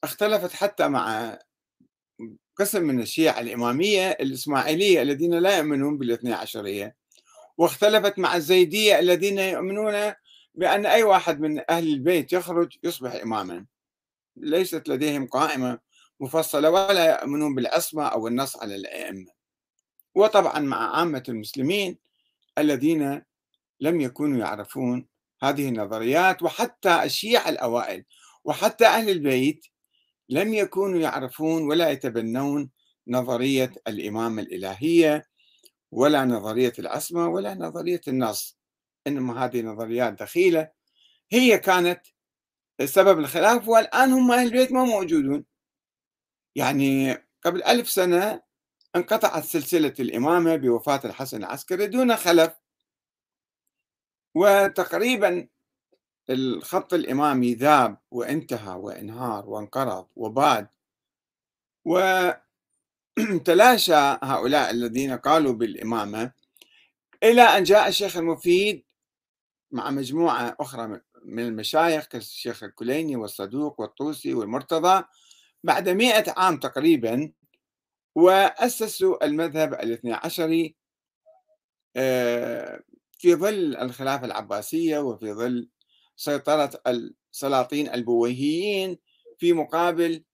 اختلفت 0.04 0.52
حتى 0.52 0.88
مع 0.88 1.38
قسم 2.56 2.82
من 2.82 3.00
الشيعة 3.00 3.40
الإمامية 3.40 4.10
الإسماعيلية 4.10 5.02
الذين 5.02 5.34
لا 5.34 5.56
يؤمنون 5.56 5.98
بالاثنى 5.98 6.32
عشرية. 6.32 6.96
واختلفت 7.58 8.18
مع 8.18 8.36
الزيدية 8.36 8.98
الذين 8.98 9.38
يؤمنون 9.38 10.12
بأن 10.54 10.86
أي 10.86 11.02
واحد 11.02 11.40
من 11.40 11.70
أهل 11.70 11.88
البيت 11.88 12.32
يخرج 12.32 12.76
يصبح 12.82 13.12
إماما. 13.12 13.66
ليست 14.36 14.88
لديهم 14.88 15.26
قائمة 15.26 15.78
مفصلة 16.20 16.70
ولا 16.70 17.20
يؤمنون 17.20 17.54
بالعصمة 17.54 18.06
أو 18.06 18.26
النص 18.28 18.56
على 18.56 18.74
الأئمة. 18.76 19.26
وطبعا 20.14 20.58
مع 20.58 20.96
عامة 20.96 21.22
المسلمين 21.28 21.98
الذين 22.58 23.22
لم 23.80 24.00
يكونوا 24.00 24.38
يعرفون 24.38 25.06
هذه 25.42 25.68
النظريات 25.68 26.42
وحتى 26.42 27.04
الشيعة 27.04 27.48
الأوائل 27.48 28.04
وحتى 28.44 28.86
أهل 28.86 29.10
البيت 29.10 29.66
لم 30.28 30.54
يكونوا 30.54 31.00
يعرفون 31.00 31.62
ولا 31.62 31.90
يتبنون 31.90 32.70
نظرية 33.08 33.72
الإمامة 33.88 34.42
الإلهية 34.42 35.26
ولا 35.92 36.24
نظرية 36.24 36.72
العصمة 36.78 37.28
ولا 37.28 37.54
نظرية 37.54 38.00
النص. 38.08 38.58
إنما 39.06 39.44
هذه 39.44 39.62
نظريات 39.62 40.12
دخيلة. 40.12 40.68
هي 41.32 41.58
كانت 41.58 42.00
سبب 42.84 43.18
الخلاف 43.18 43.68
والآن 43.68 44.12
هم 44.12 44.32
أهل 44.32 44.46
البيت 44.46 44.72
ما 44.72 44.84
موجودون. 44.84 45.44
يعني 46.56 47.14
قبل 47.44 47.62
ألف 47.62 47.90
سنة 47.90 48.42
انقطعت 48.96 49.44
سلسلة 49.44 49.94
الإمامة 50.00 50.56
بوفاة 50.56 51.00
الحسن 51.04 51.36
العسكري 51.36 51.86
دون 51.86 52.16
خلف. 52.16 52.52
وتقريبا 54.34 55.48
الخط 56.30 56.94
الإمامي 56.94 57.54
ذاب 57.54 57.98
وانتهى 58.10 58.74
وانهار 58.76 59.46
وانقرض 59.50 60.08
وباد. 60.16 60.68
وتلاشى 63.18 63.94
هؤلاء 64.32 64.70
الذين 64.70 65.16
قالوا 65.16 65.52
بالإمامة 65.52 66.32
إلى 67.22 67.42
أن 67.42 67.62
جاء 67.62 67.88
الشيخ 67.88 68.16
المفيد 68.16 68.84
مع 69.70 69.90
مجموعة 69.90 70.56
أخرى 70.60 70.86
من 70.86 71.00
المشايخ 71.28 72.06
كالشيخ 72.06 72.62
الكليني 72.62 73.16
والصدوق 73.16 73.80
والطوسي 73.80 74.34
والمرتضى 74.34 75.04
بعد 75.64 75.88
مئة 75.88 76.34
عام 76.36 76.56
تقريبا 76.56 77.32
وأسسوا 78.14 79.24
المذهب 79.24 79.74
الاثني 79.74 80.12
عشري 80.12 80.76
آه، 81.96 82.80
في 83.18 83.34
ظل 83.34 83.76
الخلافة 83.76 84.26
العباسية 84.26 84.98
وفي 84.98 85.32
ظل 85.32 85.68
سيطرة 86.16 86.70
السلاطين 86.86 87.94
البويهيين 87.94 88.98
في 89.38 89.52
مقابل 89.52 90.24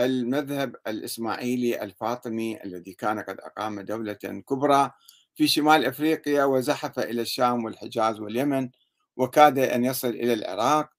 المذهب 0.00 0.76
الإسماعيلي 0.86 1.82
الفاطمي 1.82 2.62
الذي 2.64 2.92
كان 2.92 3.20
قد 3.20 3.40
أقام 3.40 3.80
دولة 3.80 4.12
كبرى 4.48 4.90
في 5.34 5.46
شمال 5.48 5.84
أفريقيا 5.84 6.44
وزحف 6.44 6.98
إلى 6.98 7.22
الشام 7.22 7.64
والحجاز 7.64 8.20
واليمن. 8.20 8.70
وكاد 9.16 9.58
أن 9.58 9.84
يصل 9.84 10.08
إلى 10.08 10.32
العراق. 10.32 10.90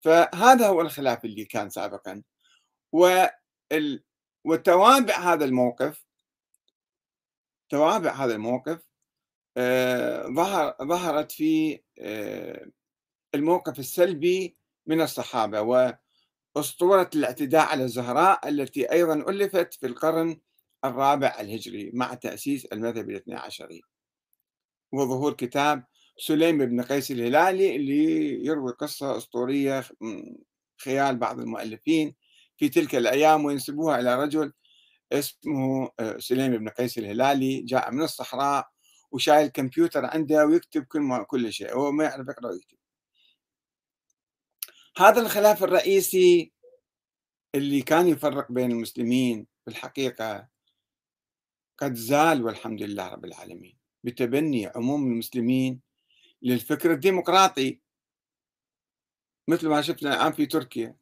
فهذا 0.00 0.68
هو 0.68 0.80
الخلاف 0.80 1.24
اللي 1.24 1.44
كان 1.44 1.70
سابقا. 1.70 2.22
وتوابع 4.44 5.18
هذا 5.18 5.44
الموقف 5.44 6.04
توابع 7.68 8.12
هذا 8.12 8.34
الموقف 8.34 8.82
آه، 9.56 10.26
ظهر 10.26 10.76
ظهرت 10.82 11.32
في 11.32 11.80
آه، 11.98 12.66
الموقف 13.34 13.78
السلبي 13.78 14.56
من 14.86 15.00
الصحابة 15.00 15.60
وأسطورة 16.56 17.10
الاعتداء 17.14 17.66
على 17.66 17.84
الزهراء 17.84 18.48
التي 18.48 18.92
أيضا 18.92 19.14
ألفت 19.14 19.74
في 19.74 19.86
القرن 19.86 20.40
الرابع 20.84 21.36
الهجري 21.40 21.90
مع 21.94 22.14
تأسيس 22.14 22.64
المذهب 22.64 23.10
الاثني 23.10 23.34
عشري. 23.34 23.82
وظهور 24.92 25.32
كتاب 25.32 25.84
سليم 26.16 26.58
بن 26.58 26.82
قيس 26.82 27.10
الهلالي 27.10 27.76
اللي 27.76 28.44
يروي 28.46 28.72
قصة 28.72 29.16
أسطورية 29.16 29.84
خيال 30.84 31.16
بعض 31.16 31.40
المؤلفين 31.40 32.14
في 32.56 32.68
تلك 32.68 32.94
الأيام 32.94 33.44
وينسبوها 33.44 34.00
إلى 34.00 34.22
رجل 34.22 34.52
اسمه 35.12 35.90
آه، 36.00 36.18
سليم 36.18 36.56
بن 36.56 36.68
قيس 36.68 36.98
الهلالي 36.98 37.60
جاء 37.62 37.90
من 37.90 38.02
الصحراء 38.02 38.68
وشايل 39.12 39.48
كمبيوتر 39.48 40.04
عنده 40.06 40.46
ويكتب 40.46 40.84
كل 40.84 41.00
ما 41.00 41.22
كل 41.22 41.52
شيء 41.52 41.74
هو 41.74 41.92
ما 41.92 42.04
يعرف 42.04 42.28
يقرأ 42.28 42.50
ويكتب. 42.50 42.76
هذا 44.96 45.20
الخلاف 45.20 45.64
الرئيسي 45.64 46.52
اللي 47.54 47.82
كان 47.82 48.08
يفرق 48.08 48.52
بين 48.52 48.70
المسلمين 48.70 49.46
في 49.64 49.70
الحقيقة 49.70 50.48
قد 51.78 51.94
زال 51.94 52.44
والحمد 52.44 52.82
لله 52.82 53.08
رب 53.08 53.24
العالمين. 53.24 53.78
بتبني 54.04 54.66
عموم 54.66 55.06
المسلمين 55.06 55.80
للفكر 56.42 56.92
الديمقراطي. 56.92 57.78
مثل 59.48 59.68
ما 59.68 59.82
شفنا 59.82 60.14
الآن 60.14 60.32
في 60.32 60.46
تركيا. 60.46 60.96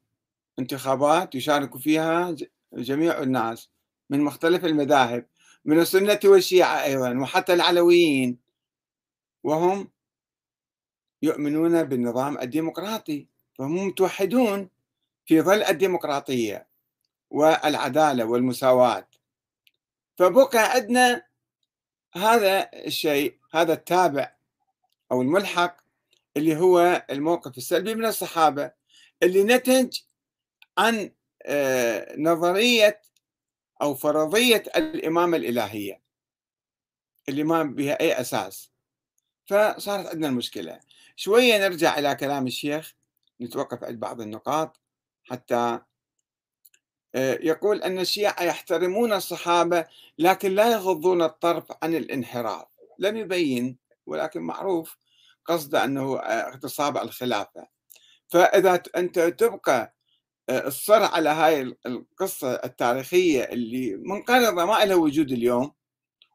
انتخابات 0.59 1.35
يشارك 1.35 1.77
فيها 1.77 2.37
جميع 2.73 3.23
الناس 3.23 3.71
من 4.11 4.21
مختلف 4.21 4.65
المذاهب 4.65 5.27
من 5.65 5.81
السنة 5.81 6.21
والشيعة 6.25 6.85
أيضا 6.85 7.19
وحتى 7.19 7.55
العلويين. 7.55 8.39
وهم 9.43 9.91
يؤمنون 11.23 11.83
بالنظام 11.85 12.39
الديمقراطي 12.39 13.27
فهم 13.59 13.87
متوحدون 13.87 14.71
في 15.27 15.41
ظل 15.41 15.63
الديمقراطية 15.63 16.69
والعدالة 17.31 18.25
والمساواة. 18.25 19.09
فبقى 20.17 20.71
عندنا 20.71 21.27
هذا 22.15 22.71
الشيء 22.87 23.39
هذا 23.55 23.73
التابع 23.73 24.40
أو 25.13 25.23
الملحق 25.23 25.77
اللي 26.37 26.57
هو 26.57 27.07
الموقف 27.11 27.59
السلبي 27.59 27.95
من 27.95 28.05
الصحابة 28.05 28.73
اللي 29.23 29.45
نتج 29.45 29.99
عن 30.79 31.13
آه، 31.43 32.17
نظرية 32.19 33.01
أو 33.83 33.95
فرضية 33.95 34.63
الإمامة 34.77 35.37
الإلهية 35.37 36.03
اللي 37.29 37.45
ما 37.45 37.63
بها 37.63 38.01
أي 38.01 38.21
أساس. 38.21 38.71
فصارت 39.47 40.07
عندنا 40.07 40.29
المشكلة. 40.29 40.81
شوية 41.17 41.59
نرجع 41.59 41.99
إلى 41.99 42.15
كلام 42.15 42.47
الشيخ 42.47 42.95
نتوقف 43.41 43.85
عند 43.85 44.01
بعض 44.01 44.21
النقاط 44.21 44.81
حتى 45.25 45.81
آه، 47.15 47.39
يقول 47.43 47.83
أن 47.83 47.99
الشيعة 47.99 48.43
يحترمون 48.43 49.13
الصحابة 49.13 49.85
لكن 50.19 50.55
لا 50.55 50.73
يغضون 50.73 51.23
الطرف 51.23 51.73
عن 51.83 51.95
الانحراف. 51.95 52.67
لم 52.99 53.17
يبين 53.17 53.79
ولكن 54.11 54.43
معروف 54.43 54.97
قصده 55.45 55.85
أنه 55.85 56.19
آه، 56.19 56.49
اغتصاب 56.49 56.97
الخلافة. 56.97 57.67
فإذا 58.29 58.83
أنت 58.97 59.19
تبقى 59.21 59.95
آه، 60.49 60.67
الصر 60.67 61.03
على 61.03 61.29
هاي 61.29 61.77
القصة 61.87 62.53
التاريخية 62.55 63.45
اللي 63.45 63.97
منقرضة 63.97 64.65
ما 64.65 64.85
لها 64.85 64.97
وجود 64.97 65.33
اليوم 65.33 65.73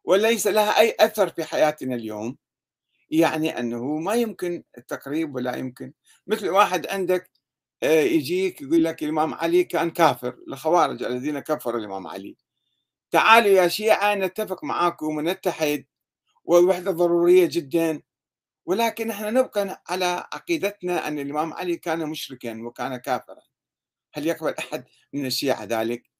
وليس 0.04 0.48
لها 0.48 0.80
أي 0.80 0.96
أثر 1.00 1.30
في 1.30 1.44
حياتنا 1.44 1.96
اليوم 1.96 2.38
يعني 3.10 3.60
أنه 3.60 3.84
ما 3.98 4.14
يمكن 4.14 4.64
التقريب 4.78 5.36
ولا 5.36 5.56
يمكن. 5.56 5.94
مثل 6.28 6.50
واحد 6.50 6.88
عندك 6.88 7.32
آه، 7.84 8.02
يجيك 8.02 8.62
يقول 8.62 8.84
لك 8.84 9.04
الإمام 9.04 9.34
علي 9.34 9.64
كان 9.64 9.92
كافر 9.92 10.38
الخوارج 10.48 11.04
الذين 11.04 11.40
كفروا 11.40 11.80
الإمام 11.80 12.08
علي. 12.08 12.38
تعالوا 13.12 13.50
يا 13.50 13.68
شيعة 13.68 14.16
نتفق 14.16 14.64
معاكم 14.64 15.18
ونتحد 15.18 15.86
والوحدة 16.46 16.92
ضرورية 16.92 17.46
جدا 17.52 18.02
ولكن 18.66 19.10
إحنا 19.10 19.30
نبقى 19.30 19.84
على 19.90 20.28
عقيدتنا 20.34 21.08
أن 21.08 21.20
الإمام 21.20 21.54
علي 21.54 21.78
كان 21.78 22.10
مشركا 22.10 22.62
وكان 22.62 22.98
كافرا 22.98 23.42
هل 24.14 24.28
يقبل 24.28 24.54
أحد 24.60 24.86
من 25.14 25.26
الشيعة 25.26 25.64
ذلك؟ 25.64 26.12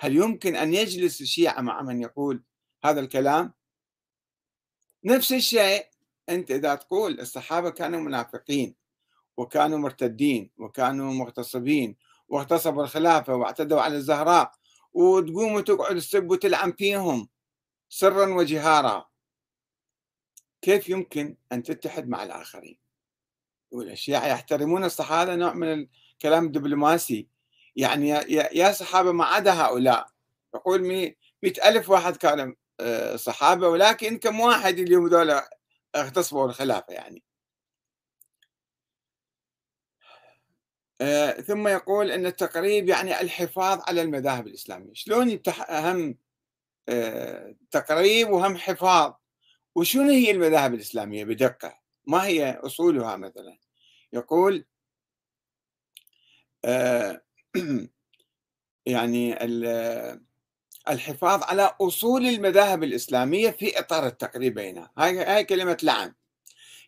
هل 0.00 0.16
يمكن 0.16 0.56
أن 0.56 0.74
يجلس 0.74 1.20
الشيعة 1.20 1.60
مع 1.60 1.82
من 1.82 2.00
يقول 2.00 2.42
هذا 2.84 3.00
الكلام؟ 3.00 3.52
نفس 5.04 5.32
الشيء 5.32 5.86
أنت 6.28 6.50
إذا 6.50 6.74
تقول 6.74 7.20
الصحابة 7.20 7.70
كانوا 7.70 8.00
منافقين 8.00 8.74
وكانوا 9.36 9.78
مرتدين 9.78 10.50
وكانوا 10.56 11.12
مغتصبين 11.12 11.96
واغتصبوا 12.28 12.82
الخلافة 12.82 13.34
واعتدوا 13.34 13.80
على 13.80 13.96
الزهراء 13.96 14.52
وتقوم 14.92 15.52
وتقعد 15.52 15.96
تسب 15.96 16.30
وتلعن 16.30 16.72
فيهم 16.72 17.28
سرا 17.88 18.34
وجهارا 18.34 19.11
كيف 20.62 20.88
يمكن 20.88 21.36
أن 21.52 21.62
تتحد 21.62 22.08
مع 22.08 22.22
الآخرين؟ 22.22 22.78
والأشياء 23.70 24.30
يحترمون 24.30 24.84
الصحابة 24.84 25.34
نوع 25.34 25.52
من 25.52 25.88
الكلام 26.12 26.44
الدبلوماسي 26.44 27.28
يعني 27.76 28.08
يا 28.08 28.72
صحابة 28.72 29.12
ما 29.12 29.24
عدا 29.24 29.52
هؤلاء. 29.52 30.06
يقول 30.54 30.82
مئة 31.42 31.68
ألف 31.68 31.90
واحد 31.90 32.16
كانوا 32.16 32.54
آه، 32.80 33.16
صحابة 33.16 33.68
ولكن 33.68 34.18
كم 34.18 34.40
واحد 34.40 34.78
اليوم 34.78 35.06
ذولا 35.08 35.58
اغتصبوا 35.94 36.46
الخلافة 36.46 36.92
يعني. 36.92 37.22
آه، 41.00 41.32
ثم 41.32 41.68
يقول 41.68 42.10
أن 42.10 42.26
التقريب 42.26 42.88
يعني 42.88 43.20
الحفاظ 43.20 43.80
على 43.88 44.02
المذاهب 44.02 44.46
الإسلامية. 44.46 44.90
شلون 44.94 45.28
يتح... 45.30 45.70
أهم 45.70 46.18
آه، 46.88 47.54
تقريب 47.70 48.30
وهم 48.30 48.56
حفاظ؟ 48.56 49.12
وشنو 49.74 50.10
هي 50.10 50.30
المذاهب 50.30 50.74
الإسلامية 50.74 51.24
بدقة؟ 51.24 51.78
ما 52.06 52.24
هي 52.24 52.50
أصولها 52.50 53.16
مثلا؟ 53.16 53.58
يقول 54.12 54.64
آه، 56.64 57.22
يعني 58.86 59.44
الحفاظ 60.88 61.42
على 61.42 61.76
أصول 61.80 62.26
المذاهب 62.26 62.82
الإسلامية 62.82 63.50
في 63.50 63.78
إطار 63.78 64.06
التقريب 64.06 64.54
بينها. 64.54 64.92
هاي 64.98 65.18
هاي 65.18 65.44
كلمة 65.44 65.78
لعن. 65.82 66.14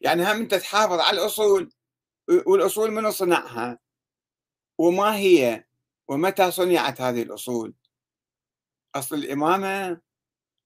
يعني 0.00 0.22
هم 0.22 0.36
أنت 0.36 0.54
تحافظ 0.54 1.00
على 1.00 1.20
الأصول 1.20 1.72
والأصول 2.46 2.90
من 2.90 3.10
صنعها؟ 3.10 3.78
وما 4.78 5.16
هي؟ 5.16 5.64
ومتى 6.08 6.50
صنعت 6.50 7.00
هذه 7.00 7.22
الأصول؟ 7.22 7.74
أصل 8.94 9.16
الإمامة 9.16 10.00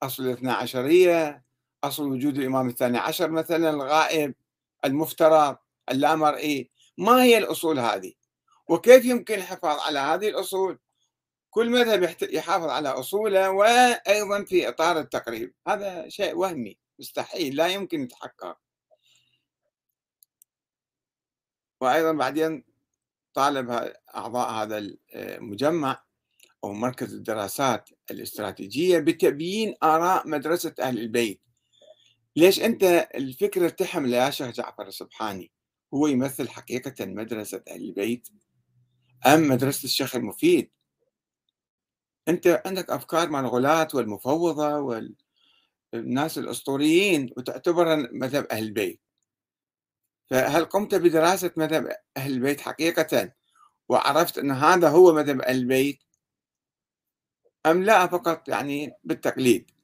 أصل 0.02 0.22
الاثنى 0.22 0.50
عشرية 0.50 1.47
أصل 1.84 2.12
وجود 2.12 2.38
الإمام 2.38 2.68
الثاني. 2.68 2.98
عشر 2.98 3.30
مثلا 3.30 3.70
الغائب 3.70 4.34
المفترض 4.84 5.56
اللامرئي 5.90 6.70
ما 6.98 7.22
هي 7.22 7.38
الأصول 7.38 7.78
هذه؟ 7.78 8.12
وكيف 8.68 9.04
يمكن 9.04 9.34
الحفاظ 9.34 9.78
على 9.80 9.98
هذه 9.98 10.28
الأصول؟ 10.28 10.78
كل 11.50 11.70
مذهب 11.70 12.16
يحافظ 12.22 12.68
على 12.68 12.88
أصوله 12.88 13.50
وأيضا 13.50 14.44
في 14.44 14.68
إطار 14.68 14.98
التقريب. 14.98 15.54
هذا 15.68 16.08
شيء 16.08 16.36
وهمي 16.36 16.78
مستحيل 16.98 17.56
لا 17.56 17.66
يمكن 17.68 18.02
يتحقق. 18.02 18.58
وأيضا 21.80 22.12
بعدين 22.12 22.64
طالب 23.34 23.92
أعضاء 24.14 24.50
هذا 24.50 24.78
المجمع 25.14 26.04
أو 26.64 26.72
مركز 26.72 27.14
الدراسات 27.14 27.90
الاستراتيجية 28.10 28.98
بتبيين 28.98 29.74
آراء 29.82 30.28
مدرسة 30.28 30.74
أهل 30.80 30.98
البيت. 30.98 31.40
ليش 32.38 32.60
أنت 32.60 33.08
الفكرة 33.14 33.68
تحمل 33.68 34.14
يا 34.14 34.30
شيخ 34.30 34.50
جعفر 34.50 34.86
السبحاني 34.86 35.52
هو 35.94 36.06
يمثل 36.06 36.48
حقيقة 36.48 37.06
مدرسة 37.06 37.62
أهل 37.68 37.84
البيت 37.84 38.28
أم 39.26 39.48
مدرسة 39.48 39.84
الشيخ 39.84 40.16
المفيد؟ 40.16 40.70
أنت 42.28 42.62
عندك 42.66 42.90
أفكار 42.90 43.30
مع 43.30 43.40
الغلاة 43.40 43.88
والمفوضة 43.94 44.78
والناس 45.92 46.38
الأسطوريين 46.38 47.30
وتعتبرها 47.36 47.96
مذهب 48.12 48.46
أهل 48.46 48.62
البيت. 48.62 49.00
فهل 50.30 50.64
قمت 50.64 50.94
بدراسة 50.94 51.50
مذهب 51.56 51.96
أهل 52.16 52.32
البيت 52.32 52.60
حقيقة 52.60 53.32
وعرفت 53.88 54.38
أن 54.38 54.50
هذا 54.50 54.88
هو 54.88 55.12
مذهب 55.12 55.40
أهل 55.40 55.56
البيت 55.56 56.02
أم 57.66 57.82
لا 57.82 58.06
فقط 58.06 58.48
يعني 58.48 58.92
بالتقليد؟ 59.04 59.77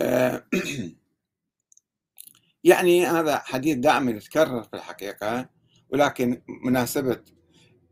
يعني 2.64 3.06
هذا 3.06 3.38
حديث 3.38 3.76
دائما 3.76 4.10
يتكرر 4.10 4.62
في 4.62 4.74
الحقيقة 4.74 5.48
ولكن 5.88 6.42
مناسبة 6.64 7.20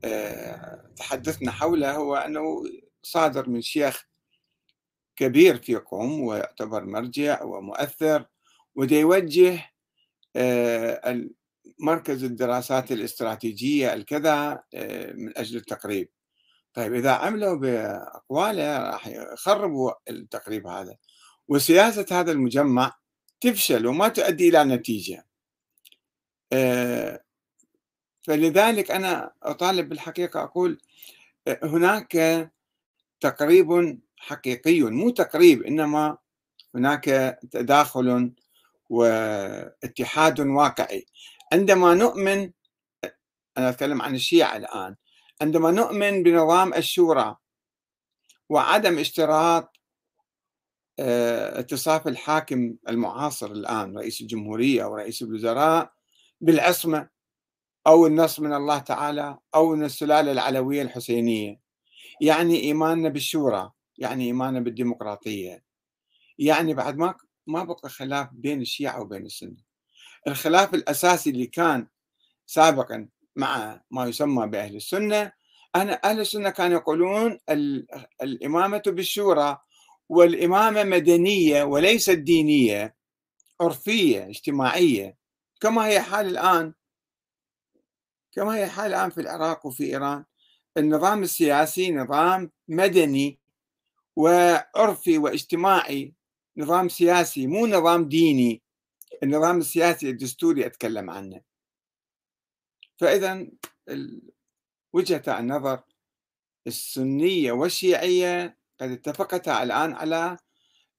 آه، 0.04 0.90
تحدثنا 0.96 1.50
حوله 1.50 1.96
هو 1.96 2.16
أنه 2.16 2.62
صادر 3.02 3.48
من 3.48 3.62
شيخ 3.62 4.06
كبير 5.16 5.56
فيكم 5.56 6.20
ويعتبر 6.20 6.84
مرجع 6.84 7.42
ومؤثر 7.42 8.26
وده 8.74 8.96
يوجه 8.96 9.70
آه، 10.36 11.28
مركز 11.78 12.24
الدراسات 12.24 12.92
الاستراتيجية 12.92 13.94
الكذا 13.94 14.62
من 15.14 15.38
أجل 15.38 15.56
التقريب. 15.56 16.08
طيب 16.74 16.94
إذا 16.94 17.10
عملوا 17.10 17.56
بأقواله 17.56 18.78
راح 18.90 19.06
يخربوا 19.08 19.92
التقريب 20.10 20.66
هذا. 20.66 20.96
وسياسة 21.48 22.06
هذا 22.10 22.32
المجمع 22.32 22.92
تفشل 23.40 23.86
وما 23.86 24.08
تؤدي 24.08 24.48
إلى 24.48 24.64
نتيجة. 24.64 25.26
آه، 26.52 27.24
فلذلك 28.22 28.90
أنا 28.90 29.32
أطالب 29.42 29.88
بالحقيقة 29.88 30.42
أقول 30.42 30.80
آه، 31.48 31.60
هناك 31.62 32.50
تقريب 33.20 34.00
حقيقي 34.16 34.82
مو 34.82 35.10
تقريب 35.10 35.62
إنما 35.62 36.18
هناك 36.74 37.04
تداخل 37.50 38.32
واتحاد 38.90 40.40
واقعي. 40.40 41.06
عندما 41.52 41.94
نؤمن 41.94 42.50
أنا 43.58 43.68
أتكلم 43.68 44.02
عن 44.02 44.14
الشيعة 44.14 44.56
الآن 44.56 44.96
عندما 45.42 45.70
نؤمن 45.70 46.22
بنظام 46.22 46.74
الشورى 46.74 47.36
وعدم 48.48 48.98
اشتراط 48.98 49.71
اتصاف 50.98 52.08
الحاكم 52.08 52.74
المعاصر 52.88 53.50
الآن 53.52 53.98
رئيس 53.98 54.20
الجمهورية 54.20 54.84
أو 54.84 54.94
رئيس 54.94 55.22
الوزراء 55.22 55.92
بالعصمة 56.40 57.08
أو 57.86 58.06
النص 58.06 58.40
من 58.40 58.52
الله 58.54 58.78
تعالى 58.78 59.38
أو 59.54 59.74
من 59.74 59.84
السلالة 59.84 60.32
العلوية 60.32 60.82
الحسينية. 60.82 61.60
يعني 62.20 62.60
إيماننا 62.60 63.08
بالشورى 63.08 63.70
يعني 63.98 64.24
إيماننا 64.26 64.60
بالديمقراطية. 64.60 65.64
يعني 66.38 66.74
بعد 66.74 66.96
ما 66.96 67.14
ما 67.46 67.64
بقى 67.64 67.88
خلاف 67.88 68.28
بين 68.32 68.60
الشيعة 68.60 69.00
وبين 69.00 69.26
السنة. 69.26 69.56
الخلاف 70.28 70.74
الأساسي 70.74 71.30
اللي 71.30 71.46
كان 71.46 71.86
سابقا 72.46 73.08
مع 73.36 73.80
ما 73.90 74.06
يسمى 74.06 74.46
بأهل 74.46 74.76
السنة 74.76 75.32
أنا 75.76 76.00
أهل 76.04 76.20
السنة 76.20 76.50
كانوا 76.50 76.78
يقولون 76.78 77.38
الإمامة 78.22 78.82
بالشورى 78.86 79.58
والإمامة 80.12 80.84
مدنية 80.84 81.62
وليست 81.62 82.10
دينية 82.10 82.96
عرفية 83.60 84.26
اجتماعية. 84.28 85.16
كما 85.60 85.86
هي 85.86 86.00
حال 86.00 86.26
الآن. 86.26 86.74
كما 88.32 88.56
هي 88.56 88.66
حال 88.66 88.86
الآن 88.94 89.10
في 89.10 89.20
العراق 89.20 89.66
وفي 89.66 89.84
إيران. 89.84 90.24
النظام 90.76 91.22
السياسي 91.22 91.92
نظام 91.92 92.50
مدني 92.68 93.40
وعرفي 94.16 95.18
واجتماعي. 95.18 96.14
نظام 96.56 96.88
سياسي 96.88 97.46
مو 97.46 97.66
نظام 97.66 98.08
ديني. 98.08 98.62
النظام 99.22 99.58
السياسي 99.58 100.10
الدستوري 100.10 100.66
أتكلم 100.66 101.10
عنه. 101.10 101.40
فإذا 102.96 103.46
وجهة 104.92 105.38
النظر 105.38 105.82
السنية 106.66 107.52
والشيعية 107.52 108.61
قد 108.82 108.90
اتفقتا 108.90 109.62
الآن 109.62 109.92
على 109.92 110.36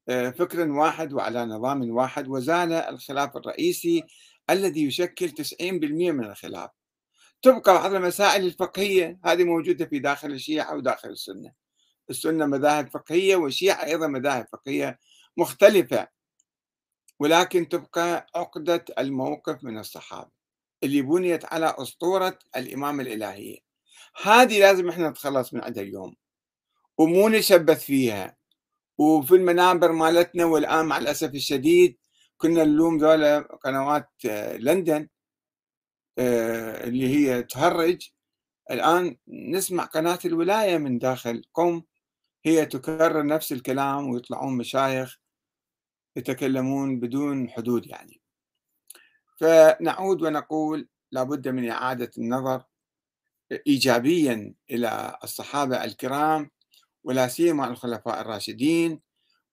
آه، 0.08 0.30
فكر 0.30 0.70
واحد 0.70 1.12
وعلى 1.12 1.44
نظام 1.44 1.90
واحد 1.90 2.28
وزال 2.28 2.72
الخلاف 2.72 3.36
الرئيسي 3.36 4.04
الذي 4.50 4.84
يشكل 4.84 5.30
90% 5.30 6.12
من 6.12 6.24
الخلاف. 6.24 6.70
تبقى 7.42 7.74
بعض 7.74 7.94
المسائل 7.94 8.44
الفقهية 8.44 9.18
هذه 9.24 9.44
موجودة 9.44 9.86
في 9.86 9.98
داخل 9.98 10.30
الشيعة 10.30 10.76
وداخل 10.76 11.08
السنة. 11.08 11.52
السنة 12.10 12.46
مذاهب 12.46 12.88
فقهية 12.88 13.36
والشيعة 13.36 13.84
أيضا 13.84 14.06
مذاهب 14.06 14.46
فقهية 14.52 14.98
مختلفة. 15.36 16.08
ولكن 17.20 17.68
تبقى 17.68 18.26
عقدة 18.34 18.84
الموقف 18.98 19.64
من 19.64 19.78
الصحابة 19.78 20.30
اللي 20.82 21.02
بنيت 21.02 21.44
على 21.44 21.74
أسطورة 21.78 22.38
الإمام 22.56 23.00
الإلهية. 23.00 23.58
هذه 24.22 24.60
لازم 24.60 24.88
إحنا 24.88 25.08
نتخلص 25.08 25.54
من 25.54 25.60
عندها 25.60 25.82
اليوم. 25.82 26.14
ومو 26.98 27.28
نشبث 27.28 27.84
فيها. 27.84 28.36
وفي 28.98 29.34
المنابر 29.34 29.92
مالتنا 29.92 30.44
والآن 30.44 30.86
مع 30.86 30.98
الأسف 30.98 31.34
الشديد 31.34 31.98
كنا 32.36 32.64
نلوم 32.64 32.98
ذولا 32.98 33.40
قنوات 33.40 34.08
آه، 34.26 34.56
لندن 34.56 35.08
آه، 36.18 36.84
اللي 36.86 37.08
هي 37.08 37.42
تهرج. 37.42 38.10
الآن 38.70 39.16
نسمع 39.28 39.84
قناة 39.84 40.18
الولاية 40.24 40.78
من 40.78 40.98
داخل. 40.98 41.42
قم 41.54 41.82
هي 42.44 42.66
تكرر 42.66 43.26
نفس 43.26 43.52
الكلام 43.52 44.08
ويطلعون 44.10 44.56
مشايخ 44.56 45.18
يتكلمون 46.16 47.00
بدون 47.00 47.50
حدود 47.50 47.86
يعني. 47.86 48.20
فنعود 49.36 50.22
ونقول 50.22 50.88
لابد 51.12 51.48
من 51.48 51.68
إعادة 51.68 52.10
النظر 52.18 52.62
إيجابيا 53.66 54.54
إلى 54.70 55.18
الصحابة 55.24 55.84
الكرام 55.84 56.50
ولا 57.04 57.28
سيما 57.28 57.66
الخلفاء 57.68 58.20
الراشدين 58.20 59.00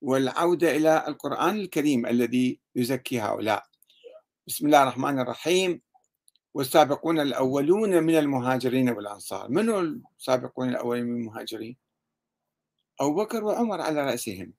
والعودة 0.02 0.76
إلى 0.76 1.08
القرآن 1.08 1.56
الكريم 1.60 2.06
الذي 2.06 2.60
يزكي 2.76 3.20
هؤلاء. 3.20 3.64
بسم 4.48 4.66
الله 4.66 4.84
الرحمن 4.84 5.20
الرحيم. 5.20 5.82
والسابقون 6.54 7.20
الأولون 7.20 8.04
من 8.04 8.16
المهاجرين 8.16 8.90
والأنصار. 8.90 9.50
من 9.50 9.70
السابقون 10.20 10.70
الأولين 10.70 11.06
من 11.06 11.22
المهاجرين؟ 11.22 11.78
أبو 13.02 13.16
بكر 13.16 13.44
وعمر 13.44 13.82
على 13.82 14.06
رأسهم. 14.06 14.54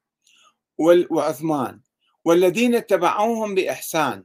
وعثمان. 1.11 1.81
والذين 2.24 2.74
اتبعوهم 2.74 3.55
بإحسان 3.55 4.24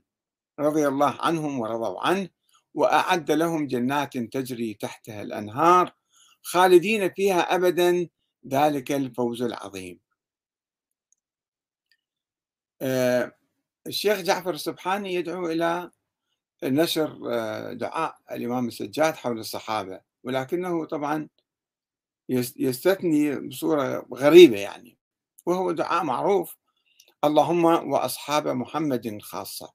رضي 0.60 0.88
الله 0.88 1.17
عنهم 1.21 1.60
ورضوا 1.60 2.08
عنه 2.08 2.30
وأعد 2.73 3.32
لهم 3.32 3.67
جنات 3.67 4.17
تجري 4.17 4.73
تحتها 4.73 5.21
الأنهار 5.21 5.93
خالدين 6.41 7.13
فيها 7.13 7.56
أبدا 7.56 8.10
ذلك 8.48 8.92
الفوز 8.92 9.42
العظيم. 9.42 10.00
آه، 12.82 13.32
الشيخ 13.88 14.22
جعفر 14.22 14.54
السبحاني 14.54 15.14
يدعو 15.14 15.48
إلى 15.48 15.92
نشر 16.64 17.20
آه، 17.32 17.74
دعاء 17.74 18.18
الإمام 18.32 18.68
السجاد 18.68 19.16
حول 19.16 19.40
الصحابة 19.40 20.02
ولكنه 20.24 20.86
طبعا 20.86 21.28
يستثني 22.30 23.36
بصورة 23.36 24.08
غريبة 24.14 24.60
يعني 24.60 24.98
وهو 25.46 25.72
دعاء 25.72 26.04
معروف 26.04 26.58
اللهم 27.24 27.66
وأصحاب 27.66 28.48
محمد 28.48 29.18
خاصة 29.22 29.74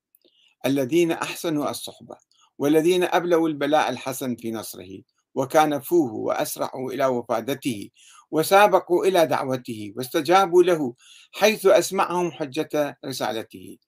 الذين 0.66 1.12
أحسنوا 1.12 1.70
الصحبة 1.70 2.16
والذين 2.58 3.04
أبلوا 3.04 3.48
البلاء 3.48 3.90
الحسن 3.90 4.36
في 4.36 4.52
نصره 4.52 5.02
وكانفوه 5.34 6.12
وأسرعوا 6.14 6.92
إلى 6.92 7.06
وفادته 7.06 7.90
وسابقوا 8.30 9.04
إلى 9.06 9.26
دعوته 9.26 9.92
واستجابوا 9.96 10.62
له 10.62 10.94
حيث 11.32 11.66
أسمعهم 11.66 12.32
حجة 12.32 12.98
رسالته 13.04 13.78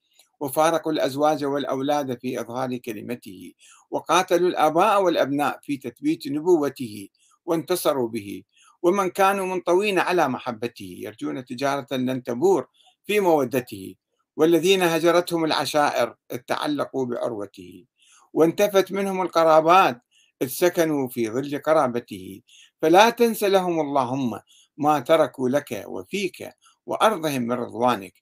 وفارقوا 0.40 0.92
الأزواج 0.92 1.44
والأولاد 1.44 2.18
في 2.18 2.40
إظهار 2.40 2.76
كلمته 2.76 3.52
وقاتلوا 3.90 4.48
الآباء 4.48 5.02
والأبناء 5.02 5.58
في 5.62 5.76
تثبيت 5.76 6.28
نبوته 6.28 7.08
وانتصروا 7.46 8.08
به 8.08 8.42
ومن 8.82 9.10
كانوا 9.10 9.46
منطوين 9.46 9.98
على 9.98 10.28
محبته 10.28 10.96
يرجون 10.98 11.44
تجارة 11.44 11.86
لن 11.92 12.22
تبور 12.22 12.66
في 13.06 13.20
مودته 13.20 13.94
والذين 14.36 14.82
هجرتهم 14.82 15.44
العشائر 15.44 16.14
تعلقوا 16.46 17.06
بعروته 17.06 17.84
وانتفت 18.32 18.92
منهم 18.92 19.22
القرابات 19.22 20.02
إذ 20.42 20.46
سكنوا 20.48 21.08
في 21.08 21.30
ظل 21.30 21.58
قرابته 21.58 22.42
فلا 22.82 23.10
تنس 23.10 23.44
لهم 23.44 23.80
اللهم 23.80 24.40
ما 24.76 25.00
تركوا 25.00 25.48
لك 25.48 25.84
وفيك 25.86 26.50
وأرضهم 26.86 27.42
من 27.42 27.52
رضوانك 27.52 28.14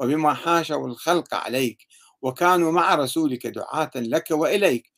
وبما 0.00 0.34
حاشوا 0.34 0.86
الخلق 0.86 1.34
عليك 1.34 1.86
وكانوا 2.22 2.72
مع 2.72 2.94
رسولك 2.94 3.46
دعاة 3.46 3.90
لك 3.96 4.30
وإليك. 4.30 4.92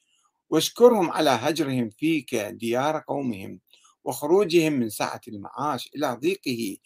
واشكرهم 0.50 1.10
على 1.10 1.30
هجرهم 1.30 1.90
فيك 1.90 2.34
ديار 2.34 3.04
قومهم 3.08 3.60
وخروجهم 4.04 4.72
من 4.72 4.88
سعة 4.88 5.20
المعاش 5.28 5.90
إلى 5.96 6.18
ضيقه 6.20 6.76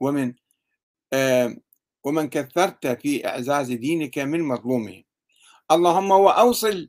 ومن 0.00 0.34
ومن 2.04 2.28
كثرت 2.28 2.86
في 2.86 3.28
إعزاز 3.28 3.72
دينك 3.72 4.18
من 4.18 4.42
مظلومهم. 4.42 5.04
اللهم 5.70 6.10
وأوصل 6.10 6.88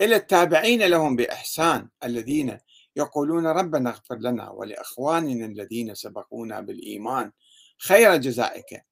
إلى 0.00 0.16
التابعين 0.16 0.82
لهم 0.82 1.16
بإحسان 1.16 1.88
الذين 2.04 2.58
يقولون 2.96 3.46
ربنا 3.46 3.90
اغفر 3.90 4.16
لنا 4.18 4.50
ولإخواننا 4.50 5.46
الذين 5.46 5.94
سبقونا 5.94 6.60
بالإيمان 6.60 7.32
خير 7.78 8.16
جزائك. 8.16 8.84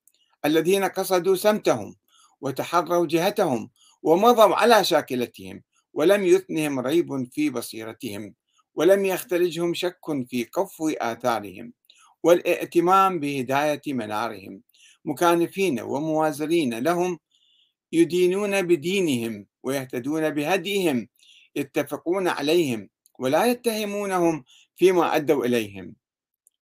الذين 0.44 0.84
قصدوا 0.84 1.36
سمتهم 1.36 1.96
وتحروا 2.40 3.06
جهتهم 3.06 3.70
ومضوا 4.02 4.54
على 4.54 4.84
شاكلتهم 4.84 5.62
ولم 5.92 6.24
يثنهم 6.24 6.80
ريب 6.80 7.28
في 7.32 7.50
بصيرتهم 7.50 8.34
ولم 8.74 9.04
يختلجهم 9.04 9.74
شك 9.74 10.00
في 10.28 10.44
قفو 10.44 10.88
آثارهم 10.88 11.72
والائتمام 12.22 13.20
بهداية 13.20 13.82
منارهم. 13.86 14.62
مكانفين 15.04 15.80
وموازرين 15.80 16.78
لهم 16.78 17.18
يدينون 17.92 18.62
بدينهم 18.62 19.46
ويهتدون 19.62 20.30
بهديهم 20.30 21.08
يتفقون 21.56 22.28
عليهم 22.28 22.88
ولا 23.18 23.46
يتهمونهم 23.46 24.44
فيما 24.76 25.16
أدوا 25.16 25.44
إليهم. 25.44 25.94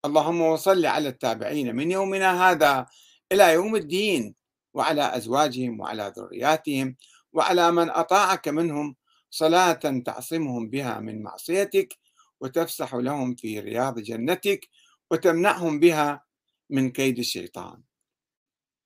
اللهم 0.06 0.42
وصل 0.42 0.86
على 0.86 1.10
التابعين 1.10 1.76
من 1.76 1.92
يومنا 1.92 2.52
هذا 2.52 2.86
إلى 3.32 3.54
يوم 3.54 3.76
الدين 3.76 4.36
وعلى 4.74 5.18
أزواجهم 5.18 5.80
وعلى 5.80 6.14
ذرياتهم 6.18 6.96
وعلى 7.34 7.72
من 7.72 7.90
أطاعك 7.90 8.48
منهم 8.48 8.96
صلاة 9.30 10.02
تعصمهم 10.06 10.70
بها 10.70 11.00
من 11.00 11.24
معصيتك 11.24 11.98
وتفسح 12.40 12.96
لهم 12.96 13.36
في 13.36 13.60
رياض 13.60 14.00
جنتك 14.00 14.70
وتمنعهم 15.12 15.80
بها 15.80 16.24
من 16.70 16.92
كيد 16.92 17.20
الشيطان. 17.20 17.82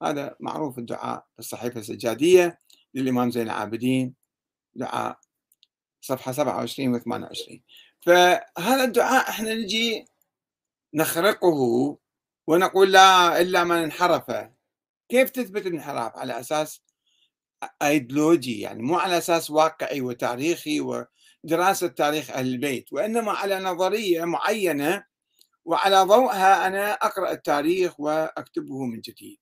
هذا 0.04 0.36
معروف 0.40 0.78
الدعاء 0.80 1.26
في 1.34 1.40
الصحيفة 1.40 1.80
السجادية. 1.80 2.60
للإمام 2.94 3.32
زين 3.32 3.44
العابدين 3.44 4.16
دعاء 4.76 5.20
صفحة 6.02 6.32
27 6.32 6.96
و 6.96 7.00
28 7.00 7.62
فهذا 8.02 8.84
الدعاء 8.84 9.30
إحنا 9.30 9.54
نجي 9.54 10.06
نخرقه 10.94 11.98
ونقول 12.48 12.92
لا 12.92 13.42
إلا 13.42 13.64
من 13.64 13.76
انحرف. 13.76 14.32
كيف 15.10 15.30
تثبت 15.30 15.66
الانحراف؟ 15.66 16.18
على 16.18 16.40
أساس 16.40 16.84
أيديولوجي 17.82 18.62
يعني 18.62 18.84
مو 18.84 18.96
على 18.98 19.18
أساس 19.18 19.52
واقعي 19.52 20.02
وتاريخي 20.02 20.82
ودراسة 20.82 21.88
تاريخ 21.88 22.30
أهل 22.32 22.48
البيت 22.48 22.94
وإنما 22.94 23.32
على 23.32 23.60
نظرية 23.60 24.26
معينة 24.26 25.04
وعلى 25.66 26.02
ضوءها 26.04 26.68
أنا 26.68 26.92
أقرأ 26.94 27.32
التاريخ 27.32 28.00
وأكتبه 28.00 28.86
من 28.86 29.02
جديد. 29.02 29.40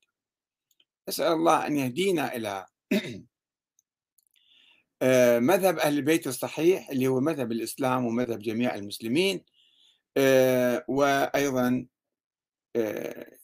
أسأل 1.09 1.31
الله 1.33 1.67
أن 1.67 1.77
يهدينا 1.77 2.35
إلى 2.35 2.65
مذهب 5.39 5.79
أهل 5.79 5.97
البيت 5.97 6.27
الصحيح 6.27 6.89
اللي 6.89 7.07
هو 7.07 7.19
مذهب 7.19 7.51
الإسلام 7.51 8.05
ومذهب 8.05 8.39
جميع 8.39 8.75
المسلمين 8.75 9.45
آه، 10.17 10.85
وأيضا 10.87 11.87
آه، 12.75 13.37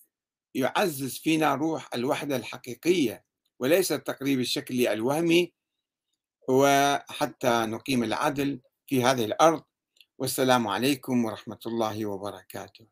يعزز 0.56 1.18
فينا 1.18 1.56
روح 1.56 1.90
الوحدة 1.94 2.36
الحقيقية 2.36 3.24
وليس 3.60 3.92
التقريب 3.92 4.40
الشكلي 4.40 4.94
الوهمي 4.94 5.54
وحتى 6.50 7.66
نقيم 7.66 8.04
العدل 8.04 8.62
في 8.88 9.04
هذه 9.04 9.26
الأرض. 9.26 9.64
والسلام 10.18 10.68
عليكم 10.68 11.26
ورحمة 11.26 11.60
الله 11.66 12.06
وبركاته. 12.06 12.88